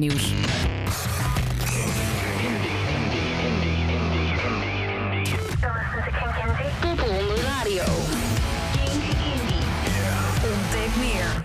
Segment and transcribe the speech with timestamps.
[0.00, 0.32] nieuws.
[6.80, 7.84] Popel on the radio.
[10.44, 11.41] Ontdek meer.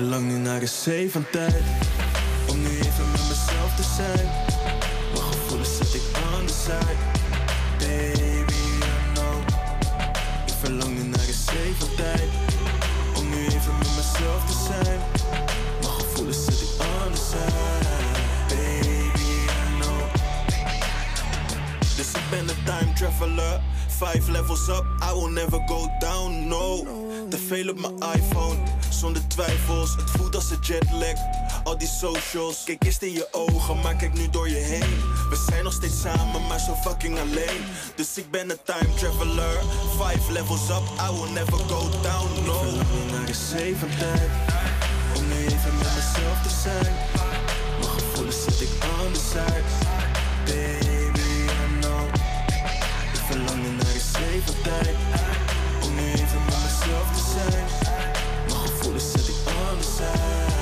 [0.00, 1.62] Verlang nu naar een zee van tijd.
[2.48, 4.26] Om nu even met mezelf te zijn.
[5.12, 7.02] Mijn gevoelens zet ik aan de side
[7.78, 9.36] Baby, I know.
[10.46, 12.28] Ik verlang nu naar een zee van tijd.
[13.18, 14.98] Om nu even met mezelf te zijn.
[15.80, 17.88] Mijn gevoelens zet ik aan de side
[18.48, 19.30] Baby,
[19.62, 20.02] I know.
[21.96, 23.60] Dus ik ben een time traveler.
[23.88, 26.84] Five levels up, I will never go down, no
[27.34, 28.58] Te veel op mijn iPhone,
[28.88, 31.18] zonder twijfels Het voelt als een jetlag,
[31.64, 35.00] al die socials Kijk eerst in je ogen, maar kijk nu door je heen.
[35.30, 37.60] We zijn nog steeds samen, maar zo fucking alleen.
[37.94, 39.56] Dus ik ben een time traveler.
[40.00, 42.60] Five levels up, I will never go down, no.
[42.80, 44.30] Ik naar een zee van tijd
[45.16, 46.94] Om nu even met mezelf te zijn.
[47.78, 49.22] Mijn gevoelens zet ik aan de
[50.44, 52.04] Baby, I know.
[53.12, 54.96] Ik verlang naar een zee van tijd
[55.82, 56.53] Om nu even
[57.10, 58.10] mezelf zijn.
[58.46, 60.53] Mijn gevoelens zet ik aan de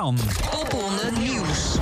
[0.00, 0.16] Gian.
[0.50, 1.78] Popronde Nieuws.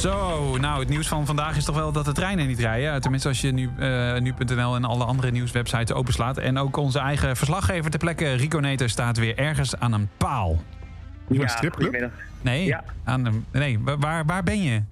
[0.00, 3.00] Zo, nou het nieuws van vandaag is toch wel dat de treinen niet rijden.
[3.00, 6.38] Tenminste als je nu, eh, nu.nl en alle andere nieuwswebsites openslaat.
[6.38, 10.62] En ook onze eigen verslaggever ter plekke, Rico Neter, staat weer ergens aan een paal.
[11.28, 11.72] Ja, stripclub?
[11.88, 12.18] goedemiddag.
[12.40, 12.84] Nee, Ja.
[13.04, 14.82] aan een, nee wa- waar, waar ben je?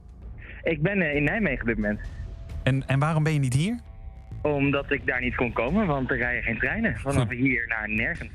[0.62, 2.00] Ik ben eh, in Nijmegen op dit moment.
[2.62, 3.78] En, en waarom ben je niet hier?
[4.42, 6.96] Omdat ik daar niet kon komen, want er rijden geen treinen.
[6.98, 8.30] Vanaf hier naar nergens.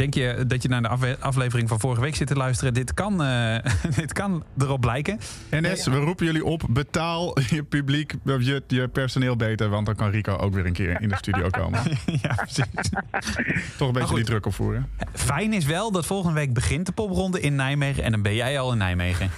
[0.00, 2.74] Denk je dat je naar de aflevering van vorige week zit te luisteren?
[2.74, 3.56] Dit kan, eh,
[4.00, 5.18] dit kan erop blijken.
[5.50, 9.94] NS, we roepen jullie op, betaal je publiek, of je, je personeel beter, want dan
[9.94, 11.80] kan Rico ook weer een keer in de studio komen.
[12.22, 12.64] ja, precies.
[13.76, 14.16] Toch een beetje goed.
[14.16, 14.88] die druk opvoeren.
[15.12, 18.04] Fijn is wel dat volgende week begint de popronde in Nijmegen.
[18.04, 19.30] En dan ben jij al in Nijmegen.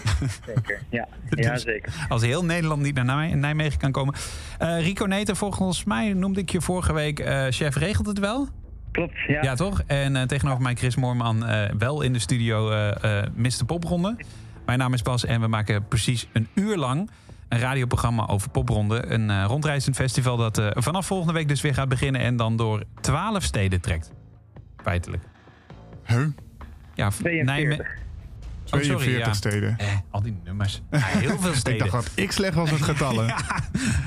[0.46, 0.80] Zeker.
[0.90, 1.92] Ja, ja Dus zeker.
[2.08, 4.14] Als heel Nederland niet naar Nij- Nijmegen kan komen.
[4.58, 8.48] Eh, Rico Neter, volgens mij noemde ik je vorige week eh, chef regelt het wel.
[8.92, 9.42] Klopt, ja.
[9.42, 9.82] Ja, toch?
[9.86, 13.64] En eh, tegenover mij Chris Moorman, eh, wel in de studio eh eh Mr.
[13.66, 14.16] Popronde.
[14.66, 17.10] Mijn naam is Bas en we maken precies een uur lang
[17.52, 19.04] een radioprogramma over Popronde.
[19.06, 22.20] Een eh, rondreizend festival dat eh, vanaf volgende week dus weer gaat beginnen...
[22.20, 24.12] en dan door twaalf steden trekt.
[24.82, 25.22] Feitelijk.
[26.06, 26.26] Huh?
[26.94, 27.10] Ja,
[28.72, 28.80] 42.
[28.80, 28.80] Nijmegen.
[28.80, 29.32] Oh, sorry, 42 ja.
[29.32, 29.78] steden.
[29.78, 30.82] Eh, al die nummers.
[30.90, 31.78] Ja, heel veel Ik steden.
[31.78, 33.34] dacht wat ik slecht was met getallen.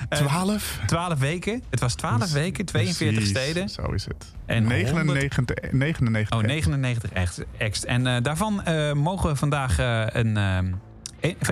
[0.09, 0.79] 12?
[0.85, 1.63] 12 weken.
[1.69, 3.69] Het was 12 weken, 42 Precies, steden.
[3.69, 4.33] Zo is het.
[4.45, 7.85] En 99, 99 Oh, 99 echt, ex.
[7.85, 10.57] En eh, daarvan eh, mogen we vandaag eh, een, eh,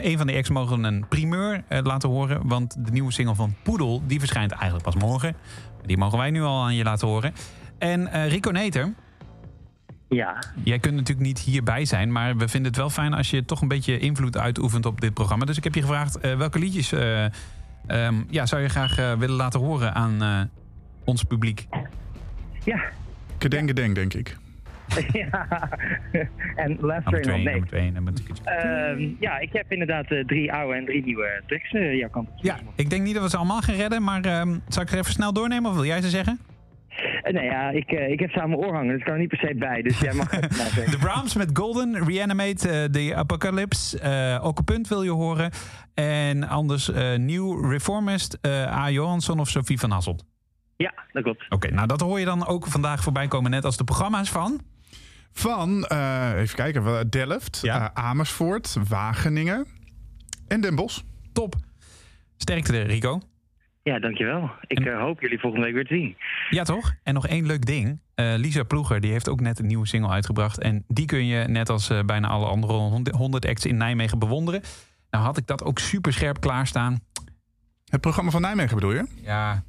[0.02, 2.48] een, van de ex mogen een primeur eh, laten horen.
[2.48, 5.36] Want de nieuwe single van Poedel, die verschijnt eigenlijk pas morgen.
[5.86, 7.34] Die mogen wij nu al aan je laten horen.
[7.78, 8.94] En eh, Rico Neter,
[10.14, 12.12] Ja, jij kunt natuurlijk niet hierbij zijn.
[12.12, 15.14] Maar we vinden het wel fijn als je toch een beetje invloed uitoefent op dit
[15.14, 15.46] programma.
[15.46, 17.26] Dus ik heb je gevraagd eh, welke liedjes eh,
[17.88, 20.42] ehm, ja, zou je graag eh, willen laten horen aan eh,
[21.04, 21.68] ons publiek.
[22.64, 22.84] ja.
[23.38, 24.38] Kedeng, gedeng, denk ik.
[25.14, 25.48] ja.
[26.56, 27.44] en Last Train on 2, Nee.
[27.44, 28.28] nummer 2, nummer 3.
[28.44, 32.34] Ehm, ja, ik heb inderdaad drie oude en drie nieuwe tracks eh jouw kant op.
[32.42, 34.98] Ja, ik denk niet dat we ze allemaal gaan redden, maar ehm zal ik er
[34.98, 36.40] even snel doornemen of wil jij ze zeggen?
[37.32, 39.20] Nee, ja, ik, eh, ik heb ze aan mijn oor hangen, dus ik kan er
[39.20, 39.82] niet per se bij.
[39.82, 40.52] Dus jij mag het.
[40.92, 45.52] De Brahms met Golden, Reanimate, eh, The Apocalypse, eh Occupant wil je horen.
[45.94, 48.90] En anders eh Nieuw Reformist, eh A.
[48.90, 50.24] Johansson of Sophie van Hasselt.
[50.78, 51.46] Ja, dat klopt.
[51.50, 54.62] Oké, nou dat hoor je dan ook vandaag voorbij komen, net als de programma's van.
[55.32, 57.92] Van, eh, even kijken, Delft, Ja.
[57.94, 59.66] Amersfoort, Wageningen
[60.48, 61.02] en Den Bosch.
[61.34, 61.56] Top.
[62.38, 63.20] Sterkte, Rico.
[63.84, 64.52] Ja, dankjewel.
[64.68, 66.18] Ik eh, hoop jullie volgende week weer te zien.
[66.50, 66.94] Ja, toch?
[67.04, 68.00] En nog één leuk ding.
[68.16, 70.60] Eh, Lisa Ploeger die heeft ook net een nieuwe single uitgebracht.
[70.60, 72.74] En die kun je, net als eh, bijna alle andere
[73.18, 74.62] 100 acts in Nijmegen, bewonderen.
[75.10, 77.00] Nou had ik dat ook super scherp klaarstaan.
[77.86, 79.06] Het programma van Nijmegen bedoel je?
[79.22, 79.64] Ja,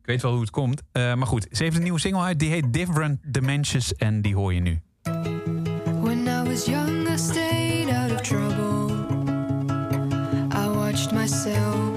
[0.00, 0.82] ik weet wel hoe het komt.
[0.92, 2.38] Eh, maar goed, ze heeft een nieuwe single uit.
[2.38, 3.94] Die heet Different Dimensions.
[3.94, 4.80] En die hoor je nu.
[6.00, 8.94] When I was young, I stayed out of trouble.
[10.52, 11.93] I watched myself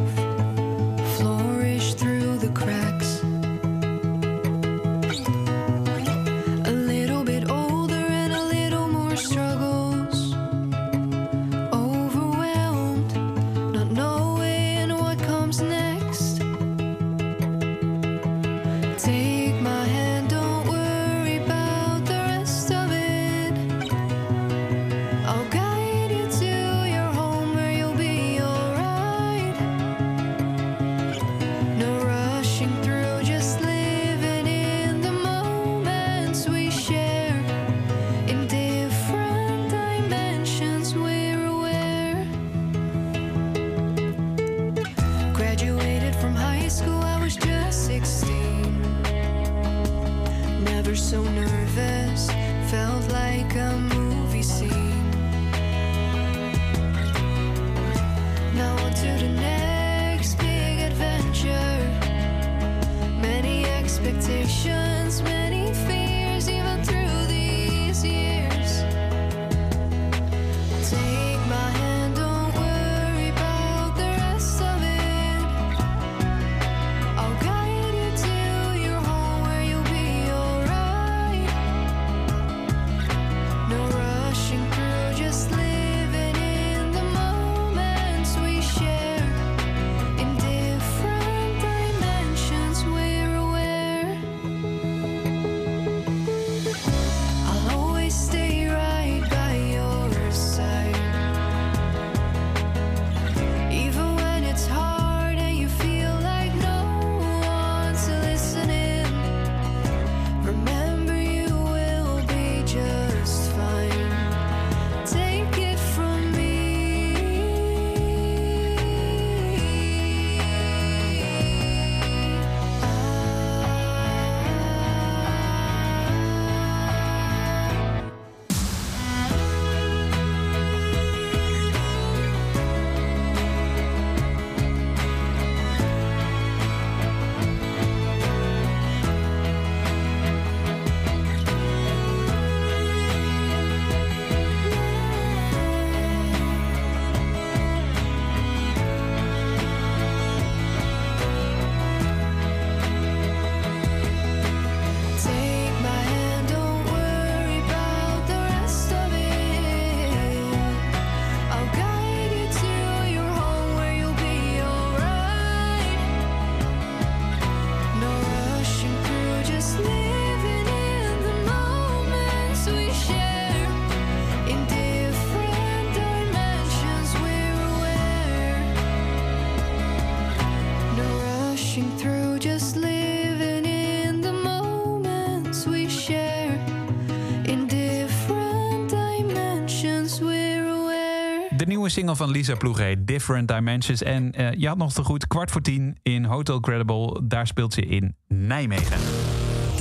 [191.98, 194.04] single van Lisa Ploeg heet Different Dimensions.
[194.04, 197.22] En eh, je had nog te goed kwart voor tien in Hotel Credible.
[197.24, 198.98] Daar speelt ze in Nijmegen.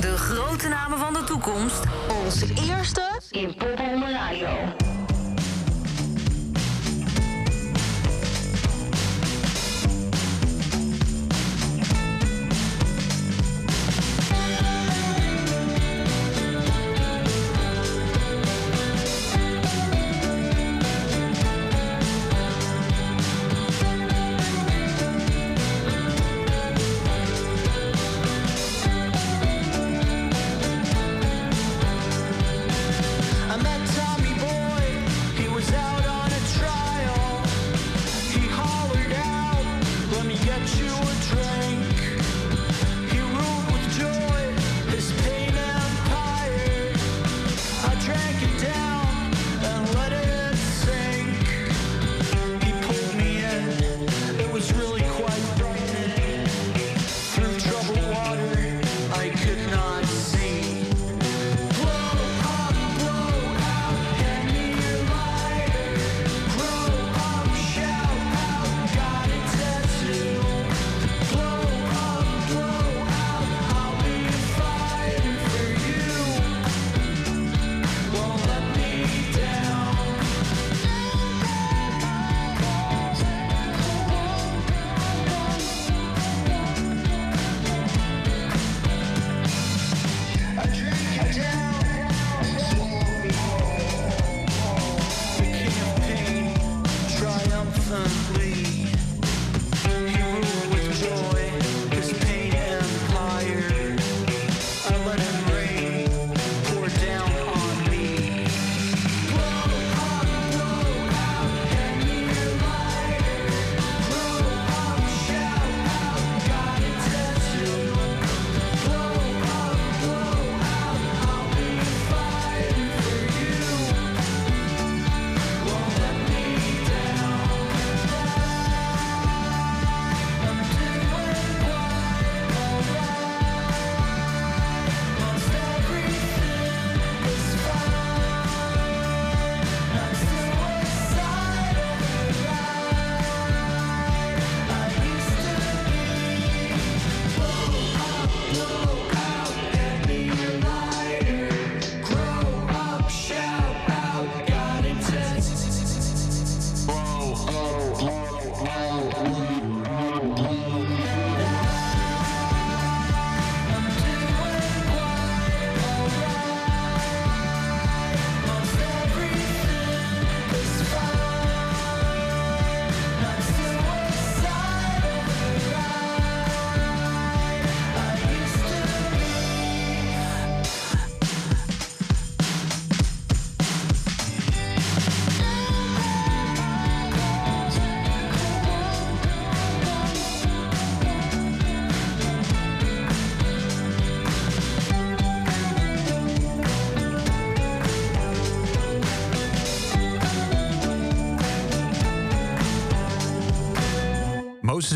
[0.00, 1.84] De grote namen van de toekomst.
[2.24, 4.95] Onze eerste in Pop Radio.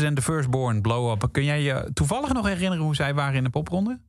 [0.01, 1.27] Moses and the Firstborn, Blow Up.
[1.31, 3.99] Kun jij je toevallig nog herinneren hoe zij waren in de popronde?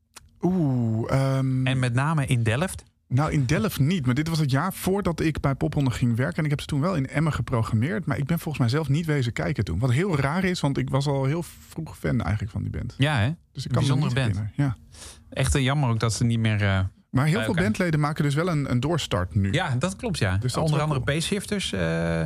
[0.40, 2.82] Oeh, ehm, En met name in Delft?
[3.08, 4.06] nou in Delft niet.
[4.06, 6.36] Maar dit was het jaar voordat ik bij Popronde ging werken.
[6.36, 8.06] En ik heb ze toen wel in Emmen geprogrammeerd.
[8.06, 9.78] Maar ik ben volgens mij zelf niet wezen kijken toen.
[9.78, 12.94] Wat heel raar is, want ik was al heel vroeg fan eigenlijk van die band.
[12.98, 13.30] Ja, hè?
[13.52, 14.42] Dus ik kan Bijzondere band.
[14.56, 14.76] Ja.
[15.30, 16.62] Echt eh, jammer ook dat ze niet meer...
[16.62, 16.80] eh,
[17.10, 19.52] Maar heel veel bandleden maken dus wel een, een doorstart nu.
[19.52, 20.36] Ja, dat klopt, ja.
[20.36, 21.14] Dus dat Onder andere cool.
[21.14, 22.22] Pace-shifters, eh,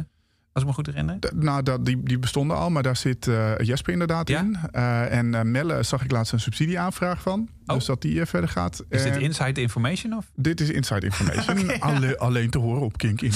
[0.57, 1.19] als ik me goed herinner.
[1.21, 4.41] D- Nou, dat, die, die bestonden al, maar daar zit eh, Jesper inderdaad Ja?
[4.41, 4.59] in.
[4.73, 7.49] Eh, en eh, Melle zag ik laatst een subsidieaanvraag van.
[7.67, 7.75] Oh.
[7.77, 8.85] Dus dat die verder gaat.
[8.89, 10.17] Is dit inside information?
[10.17, 10.25] Of?
[10.35, 11.81] dit is inside information.
[11.81, 13.33] Alle- alleen te horen op Kink in.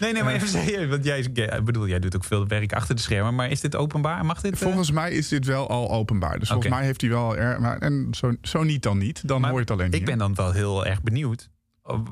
[0.00, 0.88] Nee, nee, maar even serieus.
[0.88, 3.34] Want jij, ik bedoel, jij doet ook veel werk achter de schermen.
[3.34, 4.24] Maar is dit openbaar?
[4.24, 4.58] Mag dit?
[4.58, 6.38] Volgens mij is dit wel al openbaar.
[6.38, 7.36] Dus volgens mij heeft hij wel...
[7.36, 9.28] Er, maar, en zo, zo niet dan niet.
[9.28, 10.00] Dan Maar hoor je het alleen niet.
[10.00, 11.48] Ik ben dan wel heel erg benieuwd.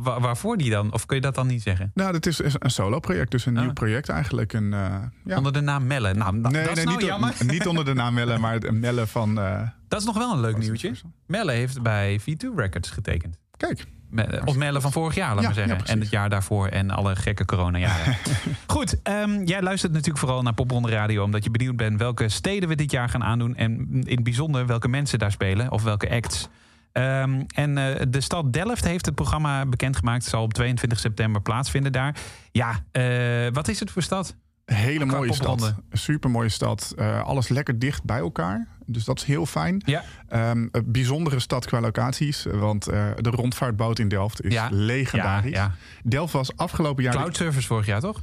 [0.02, 0.92] Wa- waarvoor die dan?
[0.92, 1.90] Of kun je dat dan niet zeggen?
[1.94, 3.30] Nou, dat is een solo-project.
[3.30, 3.62] Dus een Ah.
[3.62, 4.52] nieuw project eigenlijk.
[4.52, 5.36] Een, eh, ja.
[5.36, 6.14] Onder de naam Melle.
[6.14, 7.34] Nou, nee, dat is nee, nou niet, jammer.
[7.46, 9.40] niet onder de naam Melle, maar de Melle van...
[9.40, 10.92] eh, Dat is nog wel een leuk is nieuwtje.
[11.26, 13.36] Melle heeft bij V2 Records getekend.
[13.56, 15.76] Kijk, Me- Of Melle van vorig jaar, laat Ja, maar zeggen.
[15.78, 18.16] ja, en het jaar daarvoor en alle gekke coronajaren.
[18.66, 21.22] Goed, ehm, jij luistert natuurlijk vooral naar Popronde Radio...
[21.24, 23.56] omdat je benieuwd bent welke steden we dit jaar gaan aandoen...
[23.56, 26.48] en in het bijzonder welke mensen daar spelen of welke acts.
[26.92, 30.22] Ehm, en eh, de stad Delft heeft het programma bekendgemaakt.
[30.22, 32.16] Het zal op 22 september plaatsvinden daar.
[32.52, 34.36] Ja, eh, wat is het voor stad?
[34.64, 35.74] Hele mooie stad.
[35.92, 36.92] Super mooie stad.
[36.96, 38.66] Eh, alles lekker dicht bij elkaar.
[38.86, 39.82] Dus dat is heel fijn.
[39.86, 40.02] Ja.
[40.28, 42.46] Ehm, een bijzondere stad qua locaties.
[42.50, 44.68] Want de rondvaartboot in Delft is Ja.
[44.70, 45.52] legendarisch.
[45.52, 45.74] Ja, ja.
[46.10, 47.12] Delft was afgelopen jaar...
[47.14, 48.20] Cloud Service vorig jaar, toch?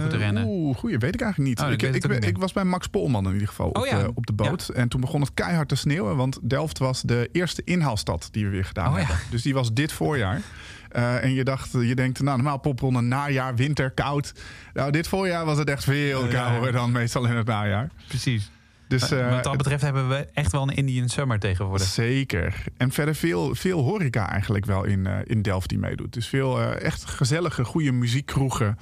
[0.00, 0.44] Goed te rennen.
[0.46, 1.60] Oeh, goeie, weet ik eigenlijk niet.
[1.60, 4.02] Oh, ik ik, was bij Max Polman in ieder geval op, Oh ja.
[4.02, 4.68] de, op de boot.
[4.68, 6.16] En toen begon het keihard te sneeuwen.
[6.16, 9.04] Want Delft was de eerste inhaalstad die we weer gedaan Oh ja.
[9.04, 9.24] hebben.
[9.30, 10.40] Dus die was dit voorjaar.
[10.90, 14.32] Eh, en je dacht, je denkt, nou normaal popronde najaar, winter, koud.
[14.72, 17.88] Nou, dit voorjaar was het echt veel kouder dan meestal in het najaar.
[18.08, 18.50] Precies.
[18.88, 21.86] Dus eh, Wat dat betreft hebben we echt wel een Indian Summer tegenwoordig.
[21.86, 22.62] Zeker.
[22.76, 26.12] En verder veel, veel horeca eigenlijk wel in, in Delft die meedoet.
[26.12, 28.78] Dus veel echt gezellige, goede muziekkroegen.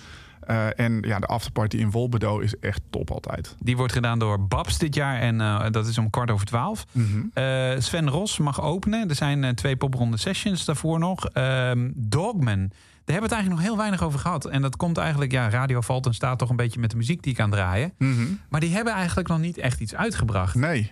[0.46, 3.56] Eh, en ja, de afterparty in Wolbedo is echt top altijd.
[3.58, 6.86] Die wordt gedaan door Babs dit jaar en eh, dat is om kwart over twaalf.
[6.92, 7.20] Mhm.
[7.34, 9.08] Eh, Sven Ros mag openen.
[9.08, 11.26] Er zijn twee popronde sessions daarvoor nog.
[11.26, 12.70] Ehm, Dogman.
[13.04, 14.44] Daar hebben we het eigenlijk nog heel weinig over gehad.
[14.44, 17.22] En dat komt eigenlijk, ja, Radio valt en staat toch een beetje met de muziek
[17.22, 17.92] die ik aan draaien.
[17.98, 18.22] Mhm.
[18.48, 20.54] Maar die hebben eigenlijk nog niet echt iets uitgebracht.
[20.54, 20.90] Nee.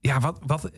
[0.00, 0.70] Ja, wat, wat,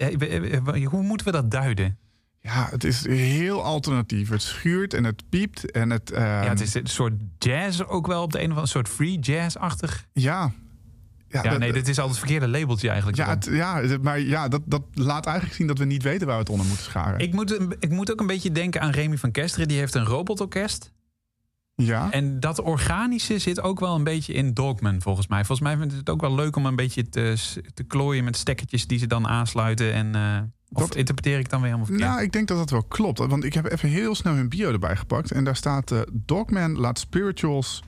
[0.84, 1.98] hoe moeten we dat duiden?
[2.46, 4.28] Ja, het is heel alternatief.
[4.28, 6.10] Het schuurt en het piept en het...
[6.10, 8.88] eh, ja, het is een soort jazz ook wel op de een of andere soort
[8.88, 10.06] free jazz-achtig.
[10.12, 10.52] Ja.
[11.28, 13.18] Ja, Ja, dat- nee, dit is altijd het verkeerde labeltje eigenlijk.
[13.18, 16.36] ja, het, ja, maar ja, dat, dat laat eigenlijk zien dat we niet weten waar
[16.36, 17.18] we het onder moeten scharen.
[17.18, 19.68] Ik moet, ik moet ook een beetje denken aan Remy van Kesteren.
[19.68, 20.92] Die heeft een robotorkest.
[21.74, 22.10] ja.
[22.10, 25.44] En dat organische zit ook wel een beetje in Dogman, volgens mij.
[25.44, 27.34] Volgens mij vindt het ook wel leuk om een beetje te,
[27.74, 29.92] te klooien met stekkertjes die ze dan aansluiten.
[29.92, 30.38] En, eh,
[30.72, 32.10] of Dat- interpreteer ik dan weer helemaal verkeerd?
[32.10, 33.18] Nou, ik denk dat dat wel klopt.
[33.18, 35.30] Want ik heb even heel snel hun bio erbij gepakt.
[35.32, 35.90] En daar staat...
[35.90, 37.82] eh Dogman laat spirituals,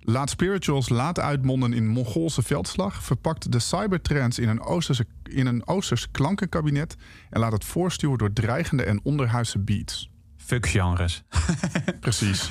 [0.00, 3.02] laat spirituals laten uitmonden in Mongoolse veldslag.
[3.02, 6.96] Verpakt de cybertrends in een, Oosterse, in een Oosters klankenkabinet.
[7.30, 10.10] En laat het voorstuwen door dreigende en onderhuidse beats.
[10.36, 11.22] Fuck genres.
[12.00, 12.46] Precies.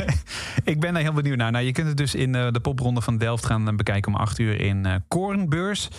[0.64, 1.52] ik ben er heel benieuwd naar.
[1.52, 4.20] Nou, je kunt het dus in eh, de popronde van Delft gaan eh, bekijken om
[4.20, 5.90] 8 uur in Korenbeurs.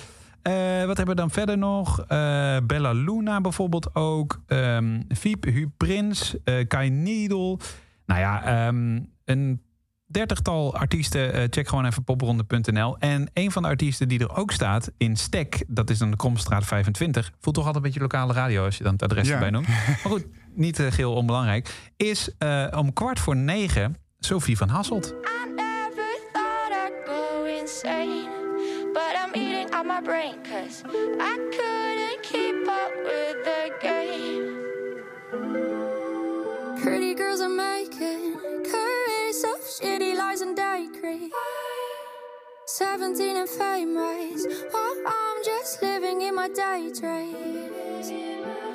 [0.48, 2.00] Eh, wat hebben we dan verder nog?
[2.00, 4.42] Eh, Bella Luna bijvoorbeeld ook.
[4.46, 7.58] Ehm Fiep, Hu Prins, eh, Kai Needle.
[8.06, 9.62] Nou ja, ehm, een
[10.06, 11.32] dertigtal artiesten.
[11.32, 12.98] Eh, check gewoon even popronde.nl.
[12.98, 16.16] En een van de artiesten die er ook staat in Stek, dat is dan de
[16.16, 17.30] Kromstraat 25.
[17.40, 19.34] Voelt toch altijd een beetje lokale radio als je dan het adres Ja.
[19.34, 19.68] erbij noemt.
[19.68, 21.90] Maar goed, niet uh, geheel onbelangrijk.
[21.96, 25.14] Is uh, om kwart voor negen Sophie van Hasselt.
[29.78, 34.64] Out my brain cause I couldn't keep up with the game.
[36.82, 41.32] Pretty girls are making careers of shitty lies and day creep.
[42.66, 48.10] 17 and famous while I'm just living in my daydreams.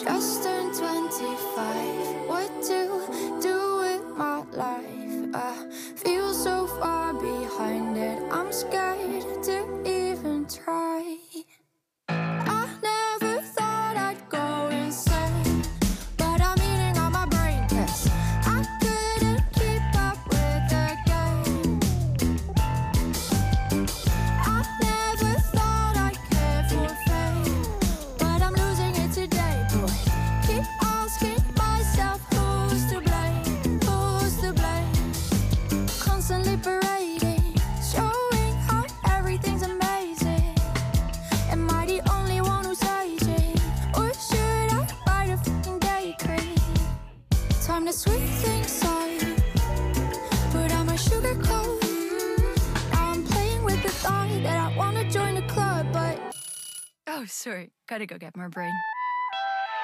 [0.02, 2.30] Just turned 25.
[2.30, 5.03] What to do with my life?
[5.36, 8.22] I feel so far behind it.
[8.32, 11.18] I'm scared to even try.
[47.94, 49.10] Sweet things up,
[50.52, 51.82] put on my sugar coat.
[52.92, 56.20] Now I'm playing with the thought that I wanna join the club, but
[57.08, 57.72] Oh, sorry.
[57.88, 58.74] Gotta go get more brain.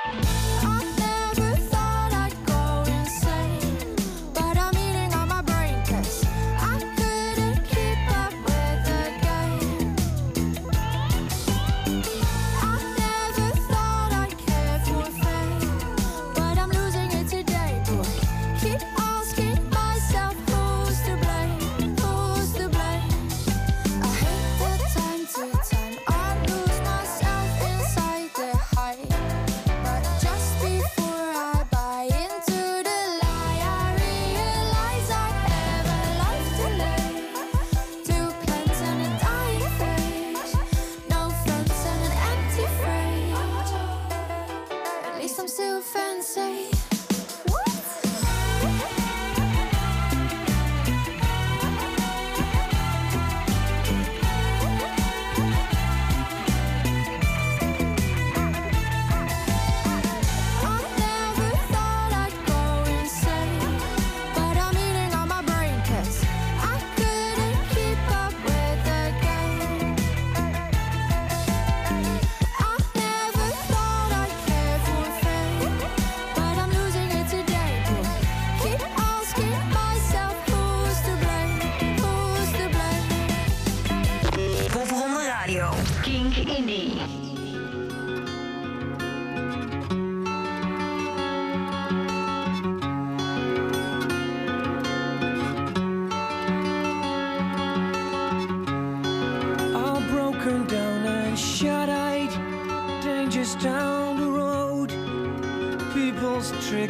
[0.05, 0.88] I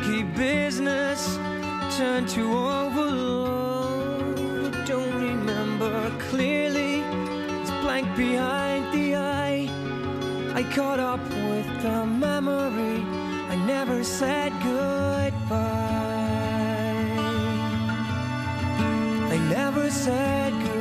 [0.01, 1.37] tricky business
[1.97, 4.35] turned to overload.
[4.85, 7.01] Don't remember clearly,
[7.61, 9.67] it's blank behind the eye.
[10.53, 13.03] I caught up with the memory,
[13.49, 15.57] I never said goodbye.
[19.33, 20.78] I never said goodbye.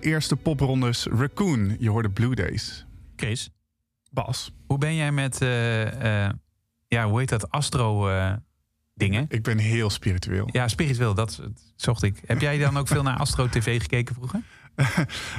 [0.00, 1.76] Allereerste poprondes, Raccoon.
[1.78, 2.86] Je hoorde Blue Days.
[3.16, 3.50] Chris,
[4.10, 6.32] Bas, hoe ben jij met, eh, eh,
[6.86, 8.32] ja, hoe heet dat, astro eh,
[8.94, 9.26] dingen?
[9.28, 10.48] ik ben heel spiritueel.
[10.52, 11.42] Ja, spiritueel, dat
[11.76, 12.20] zocht ik.
[12.26, 14.42] Heb jij dan ook veel naar Astro TV gekeken vroeger?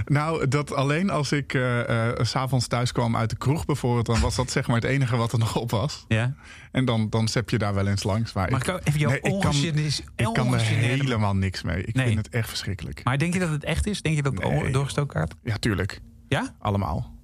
[0.05, 4.05] Nou, dat alleen als ik eh eh, s s'avonds thuis kwam uit de kroeg bijvoorbeeld...
[4.05, 6.05] dan was dat zeg maar het enige wat er nog op was.
[6.07, 6.33] Ja.
[6.71, 8.33] En dan, dan zep je daar wel eens langs.
[8.33, 11.83] Maar Mag ik ook even jouw ik kan, ongegeneerde- ik kan er helemaal niks mee.
[11.83, 12.05] Ik Nee.
[12.05, 13.03] vind het echt verschrikkelijk.
[13.03, 14.01] Maar denk je dat het echt is?
[14.01, 14.71] Denk je dat het Nee.
[14.71, 15.33] doorgestoken kaart?
[15.43, 16.01] Ja, tuurlijk.
[16.27, 16.55] Ja?
[16.59, 17.19] Allemaal.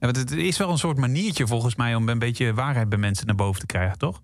[0.00, 2.98] Ja, want het is wel een soort maniertje volgens mij om een beetje waarheid bij
[2.98, 4.22] mensen naar boven te krijgen, toch?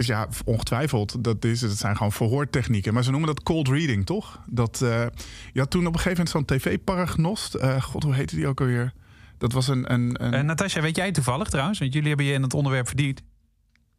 [0.00, 1.24] Dus ja, ongetwijfeld.
[1.24, 2.94] Dat, is, het zijn gewoon verhoortechnieken.
[2.94, 4.40] Maar ze noemen dat cold reading, toch?
[4.46, 5.06] Dat, eh,
[5.52, 7.54] je had toen op een gegeven moment zo'n tv-paragnost.
[7.54, 8.92] Eh, God, hoe heette die ook alweer?
[9.38, 9.92] Dat was een...
[9.92, 10.34] een, een...
[10.34, 11.78] Eh Natasja, weet jij toevallig trouwens?
[11.78, 13.22] Want jullie hebben je in het onderwerp verdiept.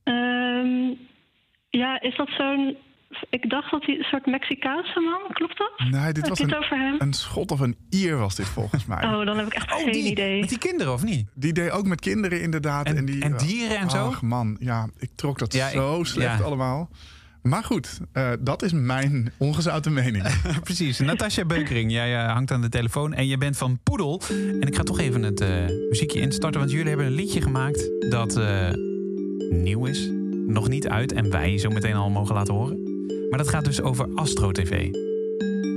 [0.03, 0.93] Ehm,
[1.69, 2.77] ja, is dat zo'n...
[3.29, 5.89] Ik dacht dat hij een soort Mexicaanse man, klopt dat?
[6.01, 6.95] nee, dit was een, over hem?
[6.99, 9.03] een schot of een ier was dit volgens mij.
[9.13, 10.39] Oh, dan heb ik echt geen die, idee.
[10.39, 11.27] Met die kinderen of niet?
[11.33, 12.85] Die deed ook met kinderen inderdaad.
[12.85, 14.05] En- En, die, en dieren en zo?
[14.07, 16.43] Ach man, ja, ik trok dat Ja, ik- zo slecht ja.
[16.43, 16.89] allemaal.
[17.41, 20.23] Maar goed, eh, dat is mijn ongezouten mening.
[20.63, 20.99] Precies.
[20.99, 24.21] Natasja Beukering, jij eh, hangt aan de telefoon en je bent van Poedel.
[24.29, 25.49] En ik ga toch even het eh,
[25.89, 28.69] muziekje instarten, want jullie hebben een liedje gemaakt dat eh,
[29.49, 30.09] nieuw is,
[30.47, 32.90] nog niet uit en wij zo meteen al mogen laten horen.
[33.31, 34.71] Maar dat gaat dus over Astro TV.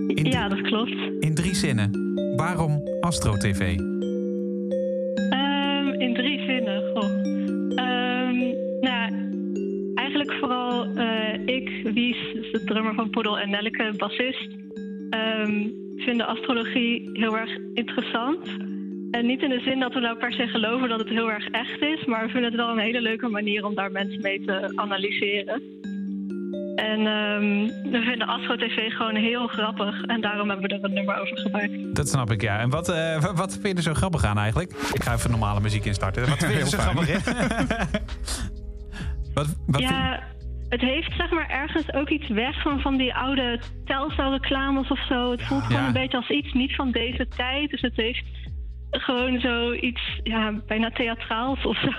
[0.06, 0.94] In, Ja, dat klopt.
[1.20, 1.90] in drie zinnen.
[2.36, 3.60] Waarom Astro TV?
[5.30, 6.82] Ehm, in drie zinnen.
[6.94, 7.10] Goh.
[7.78, 8.38] Ehm,
[8.80, 9.12] nou,
[9.94, 14.48] eigenlijk vooral eh, ik, Wies, dus de drummer van Poedel en Nelleke, bassist,
[15.10, 18.48] ehm, vinden astrologie heel erg interessant.
[19.10, 21.48] En niet in de zin dat we nou per se geloven dat het heel erg
[21.48, 24.40] echt is, maar we vinden het wel een hele leuke manier om daar mensen mee
[24.44, 25.62] te analyseren.
[26.90, 30.92] En ehm, we vinden Astro TV gewoon heel grappig en daarom hebben we er een
[30.92, 31.94] nummer over gemaakt.
[31.96, 32.58] Dat snap ik, ja.
[32.58, 34.72] En wat, eh, wa- wat vind je er zo grappig aan eigenlijk?
[34.92, 36.28] Ik ga even normale muziek instarten.
[36.28, 36.96] Wat vind je er zo Heel fijn.
[36.96, 37.34] grappig in?
[39.34, 40.22] wat, wat vind- ja,
[40.68, 45.30] het heeft zeg maar ergens ook iets weg van, van die oude Telstar-reclames of zo.
[45.30, 45.86] Het voelt gewoon Ja.
[45.86, 47.70] een beetje als iets niet van deze tijd.
[47.70, 48.24] Dus het heeft
[48.90, 51.90] gewoon zoiets ja, bijna theatraals of zo.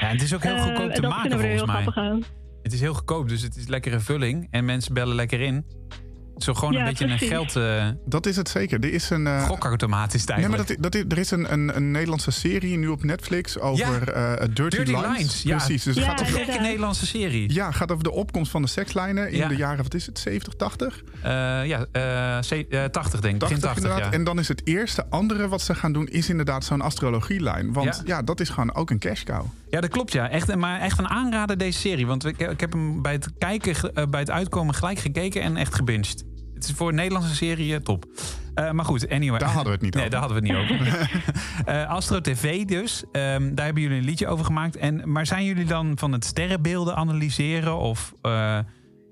[0.00, 1.92] Ja, het is ook heel Eh, goedkoop te dat maken vinden we er volgens heel
[1.92, 1.92] mij.
[1.92, 2.44] grappig aan.
[2.66, 4.48] Het is heel goedkoop, dus het is lekkere vulling.
[4.50, 5.64] En mensen bellen lekker in.
[6.36, 7.22] Zo gewoon Ja, een beetje precies.
[7.30, 7.56] een geld...
[7.56, 8.80] eh Dat is het zeker.
[8.84, 9.26] Er is een...
[9.26, 12.30] eh, gokautomaat is het Nee, maar dat, dat, is- er is een, een, een Nederlandse
[12.30, 15.16] serie nu op Netflix over eh, Dirty, Dirty Lines.
[15.16, 15.56] Lines, ja.
[15.56, 15.82] Precies.
[15.82, 17.52] Dus het Ja, gaat over, Gekke Nederlandse serie.
[17.52, 19.48] ja, gaat over de opkomst van de sekslijnen in Ja.
[19.48, 21.02] de jaren, wat is het, 70, 80?
[21.22, 21.30] Eh,
[21.66, 23.40] ja, eh, ze- eh, 80 denk ik.
[23.40, 24.12] Begin 80, inderdaad.
[24.12, 24.18] ja.
[24.18, 27.72] En dan is het eerste andere wat ze gaan doen, is inderdaad zo'n astrologielijn.
[27.72, 28.02] Want Ja.
[28.16, 28.22] ja.
[28.22, 29.44] dat is gewoon ook een cash cow.
[29.68, 30.28] Ja, dat klopt, ja.
[30.28, 32.06] Echt, maar echt een aanrader deze serie.
[32.06, 35.56] Want ik, ik heb hem bij het, kijken, eh, bij het uitkomen gelijk gekeken en
[35.56, 36.24] echt gebinged.
[36.54, 38.06] Het is voor een Nederlandse serie eh, top.
[38.56, 39.38] Eh, maar goed, anyway.
[39.38, 40.18] Daar hadden we het niet nee, over.
[40.18, 41.24] daar hadden we het niet over.
[41.74, 43.04] Eh, Astro TV dus.
[43.12, 44.76] Ehm, daar hebben jullie een liedje over gemaakt.
[44.76, 47.76] En, maar zijn jullie dan van het sterrenbeelden analyseren?
[47.78, 48.58] Of, eh,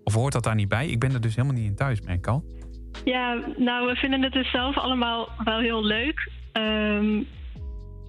[0.05, 0.89] of hoort dat daar niet bij?
[0.89, 2.45] Ik ben er dus helemaal niet in thuis, merk ik al.
[3.05, 6.31] Ja, nou, we vinden het dus zelf allemaal wel heel leuk.
[6.53, 7.23] Ehm,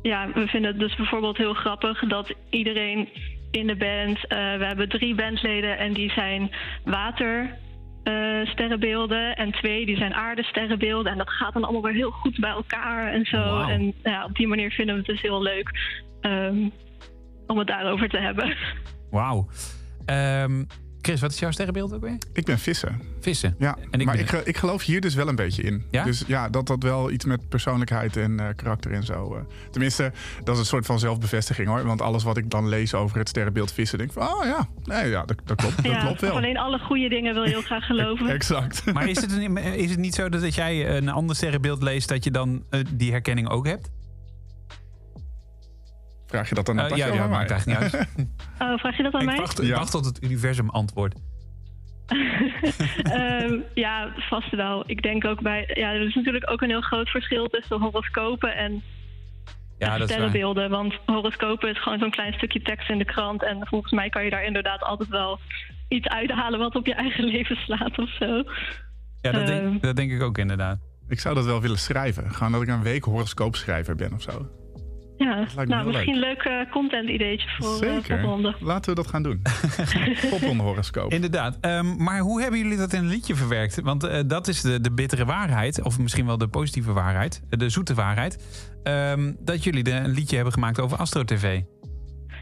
[0.07, 3.09] ja, we vinden het dus bijvoorbeeld heel grappig dat iedereen
[3.51, 4.27] in de band...
[4.27, 6.51] eh, we hebben drie bandleden en die zijn
[6.83, 7.57] water...
[8.03, 11.11] eh, sterrenbeelden en twee die zijn aardesterrenbeelden.
[11.11, 13.59] En dat gaat dan allemaal weer heel goed bij elkaar en zo.
[13.59, 15.71] En ja, op die manier vinden we het dus heel leuk
[16.21, 16.69] ehm,
[17.47, 18.55] om het daarover te hebben.
[19.11, 19.47] Wauw.
[20.05, 20.63] Ehm,
[21.05, 22.17] Chris, wat is jouw sterrenbeeld ook weer?
[22.33, 23.01] Ik ben vissen.
[23.19, 23.55] Vissen.
[23.59, 25.83] Ja, En ik maar ben- ik, ik geloof hier dus wel een beetje in.
[25.91, 26.03] Ja?
[26.03, 29.35] Dus ja, dat dat wel iets met persoonlijkheid en eh, karakter en zo.
[29.35, 29.41] eh.
[29.71, 30.11] tenminste,
[30.43, 31.83] dat is een soort van zelfbevestiging hoor.
[31.85, 34.67] Want alles wat ik dan lees over het sterrenbeeld vissen, denk ik van, oh ja,
[34.83, 35.75] nee, ja dat, dat klopt.
[35.83, 36.35] Dat ja, klopt wel.
[36.35, 38.27] alleen alle goede dingen wil je heel graag geloven.
[38.39, 38.93] Exact.
[38.93, 42.09] Maar is het, een- is het niet zo dat als jij een ander sterrenbeeld leest...
[42.09, 43.89] dat je dan eh, die herkenning ook hebt?
[46.27, 48.07] Vraag je dat dan Eh, apart ja, aan ja, maakt eigenlijk niet uit.
[48.61, 49.37] Oh, vraag je dat aan ik mij?
[49.37, 49.75] wacht, Ja.
[49.77, 51.15] wacht tot het universum antwoordt.
[53.03, 54.83] Ehm, ja, vast wel.
[54.87, 55.71] Ik denk ook bij.
[55.73, 58.83] Ja, er is natuurlijk ook een heel groot verschil tussen horoscopen en
[59.77, 60.69] Ja, sterrenbeelden.
[60.69, 63.43] Want horoscopen is gewoon zo'n klein stukje tekst in de krant.
[63.43, 65.39] En volgens mij kan je daar inderdaad altijd wel
[65.87, 68.43] iets uithalen wat op je eigen leven slaat of zo.
[69.21, 69.45] Ja, dat, Ehm.
[69.45, 70.79] denk, dat denk ik ook inderdaad.
[71.07, 72.31] Ik zou dat wel willen schrijven.
[72.31, 74.47] Gewoon dat ik een week horoscoopschrijver ben of zo.
[75.17, 78.15] Ja, nou, misschien een leuk eh, content ideetje voor eh, Zeker.
[78.19, 78.55] Popronde.
[78.59, 79.41] Laten we dat gaan doen.
[80.29, 81.11] Popronde horoscoop.
[81.11, 81.57] Inderdaad.
[81.61, 83.81] Ehm, maar hoe hebben jullie dat in een liedje verwerkt?
[83.81, 87.69] Want eh, dat is de, de bittere waarheid, of misschien wel de positieve waarheid, de
[87.69, 88.63] zoete waarheid.
[88.83, 91.61] ehm, dat jullie de, een liedje hebben gemaakt over Astro TV.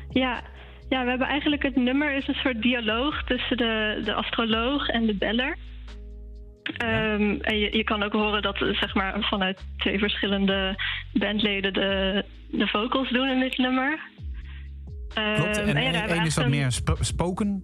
[0.10, 0.42] Ja.
[0.90, 5.06] ja, we hebben eigenlijk het nummer is een soort dialoog tussen de, de astroloog en
[5.06, 5.58] de beller.
[6.78, 10.76] Ehm, en je, je kan ook horen dat eh, zeg maar, vanuit twee verschillende
[11.14, 14.00] bandleden de, de vocals doen in dit nummer.
[15.36, 15.58] Klopt.
[15.58, 17.64] Ehm, En ja, daar hebben we één is wat een- meer sp- spoken.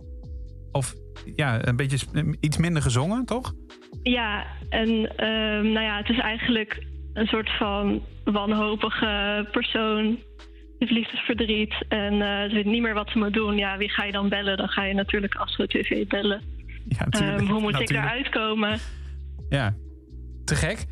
[0.71, 0.93] Of
[1.35, 2.07] ja, een beetje
[2.39, 3.53] iets minder gezongen, toch?
[4.03, 6.83] Ja, en ehm, nou ja, het is eigenlijk
[7.13, 10.19] een soort van wanhopige persoon.
[10.79, 13.57] Heeft liefdesverdriet en eh, ze weet niet meer wat ze moet doen.
[13.57, 14.57] Ja, wie ga je dan bellen?
[14.57, 16.41] Dan ga je natuurlijk Astro TV bellen.
[16.97, 18.80] Ja, Ehm, hoe moet ik eruit komen?
[19.49, 19.75] Ja,
[20.45, 20.86] te gek.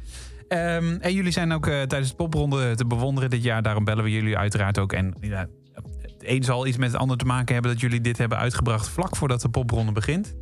[0.48, 3.62] Ehm, en jullie zijn ook eh, tijdens het popronde te bewonderen dit jaar.
[3.62, 4.94] Daarom bellen we jullie uiteraard ook.
[4.94, 8.18] En ja, het een zal iets met het ander te maken hebben dat jullie dit
[8.18, 10.36] hebben uitgebracht vlak voordat de popronde begint.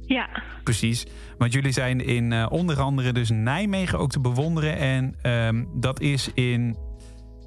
[0.00, 0.28] Ja,
[0.64, 1.06] Precies.
[1.38, 4.76] Want jullie zijn in eh, onder andere dus Nijmegen ook te bewonderen.
[4.76, 6.76] En ehm, dat is in.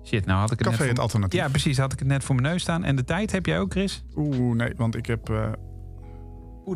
[0.05, 0.87] Shit, nou had ik het Café net.
[0.87, 1.39] het voor- alternatief.
[1.39, 1.77] Ja, precies.
[1.77, 2.83] Had ik het net voor mijn neus staan.
[2.83, 4.03] En de tijd heb jij ook, Chris?
[4.15, 5.29] Oeh, nee, want ik heb...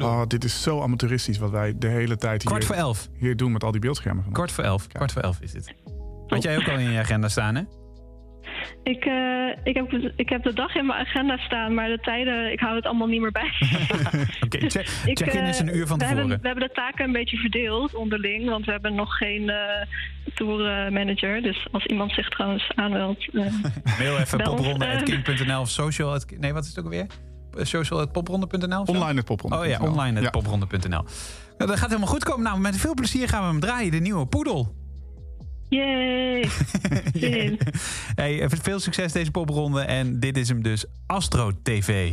[0.01, 3.09] eh, oh, dit is zo amateuristisch wat wij de hele tijd hier, Kwart voor elf.
[3.17, 4.23] hier doen met al die beeldschermen.
[4.23, 4.33] Van.
[4.33, 4.87] Kwart voor elf.
[4.87, 5.73] Kwart voor elf is dit.
[6.27, 7.61] Had jij ook al in je agenda staan, hè?
[8.83, 12.51] ik, eh, ik, heb, ik heb de dag in mijn agenda staan, maar de tijden,
[12.51, 13.51] ik hou het allemaal niet meer bij.
[14.45, 16.29] Oké, check, Ik, in eh, eens een uur van we tevoren.
[16.29, 19.85] Hebben, we hebben de taken een beetje verdeeld onderling, want we hebben nog geen eh
[20.33, 21.41] tourmanager.
[21.41, 23.29] Dus als iemand zich trouwens aanmeldt.
[23.33, 23.53] eh,
[23.99, 26.19] Mail even popronde.king.nl of social.
[26.37, 27.07] Nee, wat is het ook alweer?
[27.57, 28.79] Social.popronde.nl?
[28.81, 28.91] of zo?
[28.93, 29.57] Online het popronde.
[29.57, 30.29] Oh ja, online Ja.
[30.29, 30.89] popronde.nl.
[30.89, 32.43] Nou, dat gaat helemaal goed komen.
[32.43, 33.91] Nou, met veel plezier gaan we hem draaien.
[33.91, 34.75] De nieuwe poedel.
[35.69, 36.45] Yay!
[38.15, 39.81] Hey, eh, veel succes deze popronde.
[39.81, 42.11] En dit is hem dus Astro TV.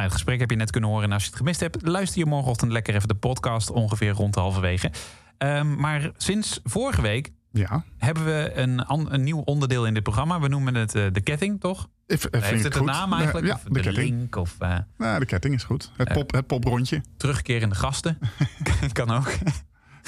[0.00, 1.04] Nou, het gesprek heb je net kunnen horen.
[1.04, 3.70] En als je het gemist hebt, luister je morgenochtend lekker even de podcast.
[3.70, 4.90] Ongeveer rond halverwege.
[5.38, 7.84] Ehm, maar sinds vorige week Ja.
[7.98, 8.84] hebben we een,
[9.14, 10.40] een nieuw onderdeel in dit programma.
[10.40, 11.88] We noemen het eh, de ketting, toch?
[12.06, 13.46] Vind Heeft het een naam eigenlijk?
[13.46, 14.36] Ja, of de link?
[14.36, 15.92] Of eh, Nou, de ketting is goed.
[15.96, 16.14] Het, Eh.
[16.14, 17.02] pop, het poprondje.
[17.16, 18.18] terugkerende gasten?
[18.92, 19.32] kan ook.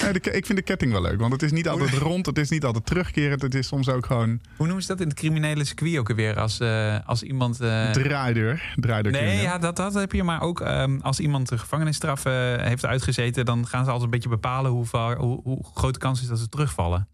[0.03, 2.27] Nee, de ke- ik vind de ketting wel leuk, want het is niet altijd rond,
[2.27, 3.43] het is niet altijd terugkerend.
[3.43, 6.39] Het is soms ook gewoon Hoe noemen ze dat in het criminele circuit ook alweer?
[6.39, 7.61] Als, eh, als iemand...
[7.61, 8.75] eh, draaideur.
[8.77, 9.45] draaideur Nee, crimineel.
[9.45, 10.23] ja, dat, dat heb je.
[10.23, 13.45] Maar ook ehm, als iemand de gevangenisstraf eh, heeft uitgezeten...
[13.45, 14.87] dan gaan ze altijd een beetje bepalen hoe,
[15.17, 17.09] hoe, hoe groot de kans is dat ze terugvallen.